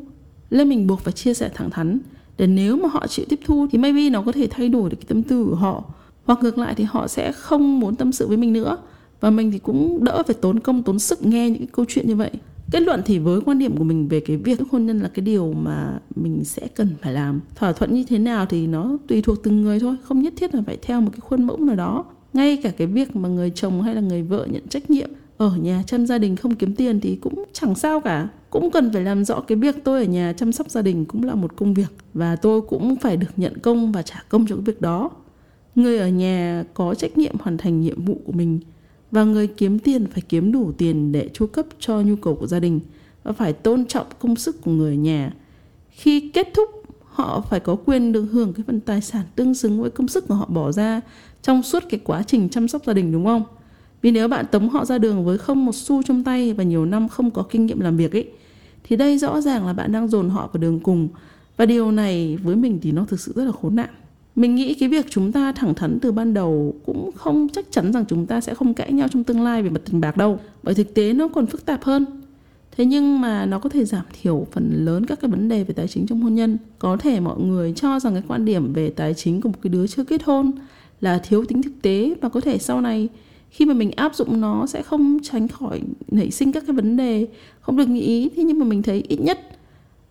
Nên 0.51 0.69
mình 0.69 0.87
buộc 0.87 1.01
phải 1.01 1.13
chia 1.13 1.33
sẻ 1.33 1.49
thẳng 1.53 1.69
thắn, 1.69 1.99
để 2.37 2.47
nếu 2.47 2.77
mà 2.77 2.89
họ 2.89 3.07
chịu 3.07 3.25
tiếp 3.29 3.39
thu 3.45 3.67
thì 3.71 3.77
maybe 3.77 4.09
nó 4.09 4.21
có 4.21 4.31
thể 4.31 4.47
thay 4.49 4.69
đổi 4.69 4.89
được 4.89 4.97
cái 4.99 5.05
tâm 5.07 5.23
tư 5.23 5.45
của 5.45 5.55
họ. 5.55 5.83
Hoặc 6.25 6.39
ngược 6.43 6.57
lại 6.57 6.73
thì 6.77 6.83
họ 6.83 7.07
sẽ 7.07 7.31
không 7.31 7.79
muốn 7.79 7.95
tâm 7.95 8.11
sự 8.11 8.27
với 8.27 8.37
mình 8.37 8.53
nữa. 8.53 8.77
Và 9.19 9.29
mình 9.29 9.51
thì 9.51 9.59
cũng 9.59 10.03
đỡ 10.03 10.23
phải 10.27 10.35
tốn 10.41 10.59
công, 10.59 10.83
tốn 10.83 10.99
sức 10.99 11.25
nghe 11.25 11.49
những 11.49 11.59
cái 11.59 11.67
câu 11.71 11.85
chuyện 11.87 12.07
như 12.07 12.15
vậy. 12.15 12.31
Kết 12.71 12.79
luận 12.79 13.01
thì 13.05 13.19
với 13.19 13.41
quan 13.41 13.59
điểm 13.59 13.77
của 13.77 13.83
mình 13.83 14.07
về 14.07 14.19
cái 14.19 14.37
việc 14.37 14.61
hôn 14.71 14.85
nhân 14.85 14.99
là 14.99 15.09
cái 15.13 15.25
điều 15.25 15.53
mà 15.53 15.99
mình 16.15 16.43
sẽ 16.43 16.67
cần 16.67 16.89
phải 17.01 17.13
làm. 17.13 17.41
Thỏa 17.55 17.73
thuận 17.73 17.93
như 17.93 18.03
thế 18.03 18.17
nào 18.19 18.45
thì 18.45 18.67
nó 18.67 18.97
tùy 19.07 19.21
thuộc 19.21 19.43
từng 19.43 19.61
người 19.61 19.79
thôi, 19.79 19.95
không 20.03 20.21
nhất 20.21 20.33
thiết 20.37 20.55
là 20.55 20.61
phải 20.65 20.77
theo 20.81 21.01
một 21.01 21.09
cái 21.11 21.19
khuôn 21.19 21.43
mẫu 21.43 21.57
nào 21.57 21.75
đó 21.75 22.05
ngay 22.37 22.57
cả 22.57 22.71
cái 22.77 22.87
việc 22.87 23.15
mà 23.15 23.29
người 23.29 23.51
chồng 23.55 23.81
hay 23.81 23.95
là 23.95 24.01
người 24.01 24.23
vợ 24.23 24.47
nhận 24.51 24.67
trách 24.67 24.89
nhiệm 24.89 25.09
ở 25.37 25.51
nhà 25.61 25.83
chăm 25.87 26.05
gia 26.05 26.17
đình 26.17 26.35
không 26.35 26.55
kiếm 26.55 26.75
tiền 26.75 26.99
thì 26.99 27.15
cũng 27.15 27.43
chẳng 27.53 27.75
sao 27.75 27.99
cả. 27.99 28.27
Cũng 28.49 28.71
cần 28.71 28.93
phải 28.93 29.01
làm 29.01 29.25
rõ 29.25 29.39
cái 29.39 29.55
việc 29.55 29.75
tôi 29.83 29.99
ở 29.99 30.05
nhà 30.05 30.33
chăm 30.37 30.51
sóc 30.51 30.69
gia 30.69 30.81
đình 30.81 31.05
cũng 31.05 31.23
là 31.23 31.35
một 31.35 31.55
công 31.55 31.73
việc 31.73 31.93
và 32.13 32.35
tôi 32.35 32.61
cũng 32.61 32.95
phải 32.95 33.17
được 33.17 33.27
nhận 33.37 33.57
công 33.57 33.91
và 33.91 34.01
trả 34.01 34.23
công 34.29 34.47
cho 34.47 34.55
cái 34.55 34.63
việc 34.63 34.81
đó. 34.81 35.11
Người 35.75 35.97
ở 35.97 36.07
nhà 36.07 36.63
có 36.73 36.95
trách 36.95 37.17
nhiệm 37.17 37.35
hoàn 37.39 37.57
thành 37.57 37.81
nhiệm 37.81 38.05
vụ 38.05 38.21
của 38.25 38.31
mình 38.31 38.59
và 39.11 39.23
người 39.23 39.47
kiếm 39.47 39.79
tiền 39.79 40.05
phải 40.07 40.21
kiếm 40.29 40.51
đủ 40.51 40.71
tiền 40.77 41.11
để 41.11 41.29
chu 41.33 41.47
cấp 41.47 41.65
cho 41.79 42.01
nhu 42.01 42.15
cầu 42.15 42.35
của 42.35 42.47
gia 42.47 42.59
đình 42.59 42.79
và 43.23 43.31
phải 43.31 43.53
tôn 43.53 43.85
trọng 43.85 44.07
công 44.19 44.35
sức 44.35 44.61
của 44.61 44.71
người 44.71 44.93
ở 44.93 44.97
nhà. 44.97 45.33
Khi 45.89 46.29
kết 46.33 46.47
thúc 46.53 46.69
họ 47.17 47.41
phải 47.49 47.59
có 47.59 47.75
quyền 47.85 48.11
được 48.11 48.25
hưởng 48.31 48.53
cái 48.53 48.63
phần 48.67 48.79
tài 48.79 49.01
sản 49.01 49.25
tương 49.35 49.53
xứng 49.53 49.81
với 49.81 49.89
công 49.89 50.07
sức 50.07 50.29
mà 50.29 50.35
họ 50.35 50.45
bỏ 50.45 50.71
ra 50.71 51.01
trong 51.41 51.63
suốt 51.63 51.83
cái 51.89 51.99
quá 52.03 52.23
trình 52.23 52.49
chăm 52.49 52.67
sóc 52.67 52.81
gia 52.85 52.93
đình, 52.93 53.11
đúng 53.11 53.25
không? 53.25 53.43
Vì 54.01 54.11
nếu 54.11 54.27
bạn 54.27 54.45
tống 54.51 54.69
họ 54.69 54.85
ra 54.85 54.97
đường 54.97 55.25
với 55.25 55.37
không 55.37 55.65
một 55.65 55.75
xu 55.75 56.03
trong 56.03 56.23
tay 56.23 56.53
và 56.53 56.63
nhiều 56.63 56.85
năm 56.85 57.07
không 57.07 57.31
có 57.31 57.43
kinh 57.49 57.65
nghiệm 57.65 57.79
làm 57.79 57.97
việc 57.97 58.15
ấy, 58.15 58.29
thì 58.83 58.95
đây 58.95 59.17
rõ 59.17 59.41
ràng 59.41 59.65
là 59.65 59.73
bạn 59.73 59.91
đang 59.91 60.07
dồn 60.07 60.29
họ 60.29 60.49
vào 60.53 60.61
đường 60.61 60.79
cùng. 60.79 61.07
Và 61.57 61.65
điều 61.65 61.91
này 61.91 62.37
với 62.43 62.55
mình 62.55 62.79
thì 62.81 62.91
nó 62.91 63.05
thực 63.05 63.19
sự 63.19 63.33
rất 63.35 63.43
là 63.43 63.51
khốn 63.61 63.75
nạn. 63.75 63.89
Mình 64.35 64.55
nghĩ 64.55 64.73
cái 64.73 64.89
việc 64.89 65.05
chúng 65.09 65.31
ta 65.31 65.51
thẳng 65.51 65.73
thắn 65.73 65.99
từ 66.01 66.11
ban 66.11 66.33
đầu 66.33 66.75
cũng 66.85 67.11
không 67.15 67.47
chắc 67.53 67.71
chắn 67.71 67.93
rằng 67.93 68.05
chúng 68.07 68.25
ta 68.25 68.41
sẽ 68.41 68.53
không 68.53 68.73
cãi 68.73 68.91
nhau 68.91 69.07
trong 69.07 69.23
tương 69.23 69.43
lai 69.43 69.63
về 69.63 69.69
mặt 69.69 69.81
tiền 69.85 70.01
bạc 70.01 70.17
đâu. 70.17 70.39
Bởi 70.63 70.75
thực 70.75 70.93
tế 70.93 71.13
nó 71.13 71.27
còn 71.27 71.45
phức 71.45 71.65
tạp 71.65 71.83
hơn 71.83 72.05
thế 72.77 72.85
nhưng 72.85 73.21
mà 73.21 73.45
nó 73.45 73.59
có 73.59 73.69
thể 73.69 73.85
giảm 73.85 74.05
thiểu 74.21 74.47
phần 74.51 74.85
lớn 74.85 75.05
các 75.05 75.19
cái 75.21 75.31
vấn 75.31 75.49
đề 75.49 75.63
về 75.63 75.73
tài 75.73 75.87
chính 75.87 76.07
trong 76.07 76.21
hôn 76.21 76.35
nhân. 76.35 76.57
Có 76.79 76.97
thể 76.97 77.19
mọi 77.19 77.39
người 77.39 77.73
cho 77.75 77.99
rằng 77.99 78.13
cái 78.13 78.23
quan 78.27 78.45
điểm 78.45 78.73
về 78.73 78.89
tài 78.89 79.13
chính 79.13 79.41
của 79.41 79.49
một 79.49 79.55
cái 79.61 79.69
đứa 79.69 79.87
chưa 79.87 80.03
kết 80.03 80.23
hôn 80.23 80.51
là 81.01 81.17
thiếu 81.17 81.45
tính 81.45 81.61
thực 81.61 81.81
tế 81.81 82.13
và 82.21 82.29
có 82.29 82.41
thể 82.41 82.57
sau 82.57 82.81
này 82.81 83.09
khi 83.49 83.65
mà 83.65 83.73
mình 83.73 83.91
áp 83.91 84.15
dụng 84.15 84.41
nó 84.41 84.67
sẽ 84.67 84.83
không 84.83 85.19
tránh 85.23 85.47
khỏi 85.47 85.81
nảy 86.11 86.31
sinh 86.31 86.51
các 86.51 86.63
cái 86.67 86.75
vấn 86.75 86.97
đề 86.97 87.27
không 87.61 87.77
được 87.77 87.89
như 87.89 88.01
ý. 88.01 88.29
Thế 88.35 88.43
nhưng 88.43 88.59
mà 88.59 88.65
mình 88.65 88.83
thấy 88.83 89.03
ít 89.07 89.19
nhất 89.21 89.39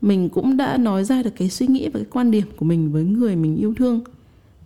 mình 0.01 0.29
cũng 0.29 0.57
đã 0.57 0.77
nói 0.77 1.05
ra 1.05 1.23
được 1.23 1.33
cái 1.37 1.51
suy 1.51 1.67
nghĩ 1.67 1.89
và 1.89 2.01
cái 2.01 2.07
quan 2.11 2.31
điểm 2.31 2.47
của 2.57 2.65
mình 2.65 2.93
với 2.93 3.05
người 3.05 3.37
mình 3.37 3.57
yêu 3.57 3.75
thương. 3.77 4.01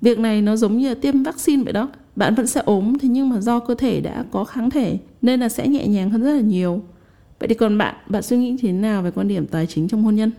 Việc 0.01 0.19
này 0.19 0.43
nó 0.43 0.57
giống 0.57 0.79
như 0.79 0.89
là 0.89 0.95
tiêm 0.95 1.23
vaccine 1.23 1.63
vậy 1.63 1.73
đó. 1.73 1.89
Bạn 2.17 2.35
vẫn 2.35 2.47
sẽ 2.47 2.63
ốm, 2.65 2.99
thế 2.99 3.09
nhưng 3.09 3.29
mà 3.29 3.41
do 3.41 3.59
cơ 3.59 3.75
thể 3.75 4.01
đã 4.01 4.25
có 4.31 4.45
kháng 4.45 4.71
thể 4.71 4.99
nên 5.23 5.41
là 5.41 5.49
sẽ 5.49 5.69
nhẹ 5.69 5.87
nhàng 5.87 6.11
hơn 6.11 6.23
rất 6.23 6.33
là 6.33 6.41
nhiều 6.41 6.83
vậy 7.41 7.49
thì 7.49 7.55
còn 7.55 7.79
bạn 7.79 7.95
bạn 8.09 8.23
suy 8.23 8.37
nghĩ 8.37 8.57
thế 8.63 8.73
nào 8.73 9.03
về 9.03 9.11
quan 9.11 9.29
điểm 9.29 9.47
tài 9.47 9.67
chính 9.67 9.89
trong 9.89 10.03
hôn 10.03 10.15
nhân? 10.15 10.31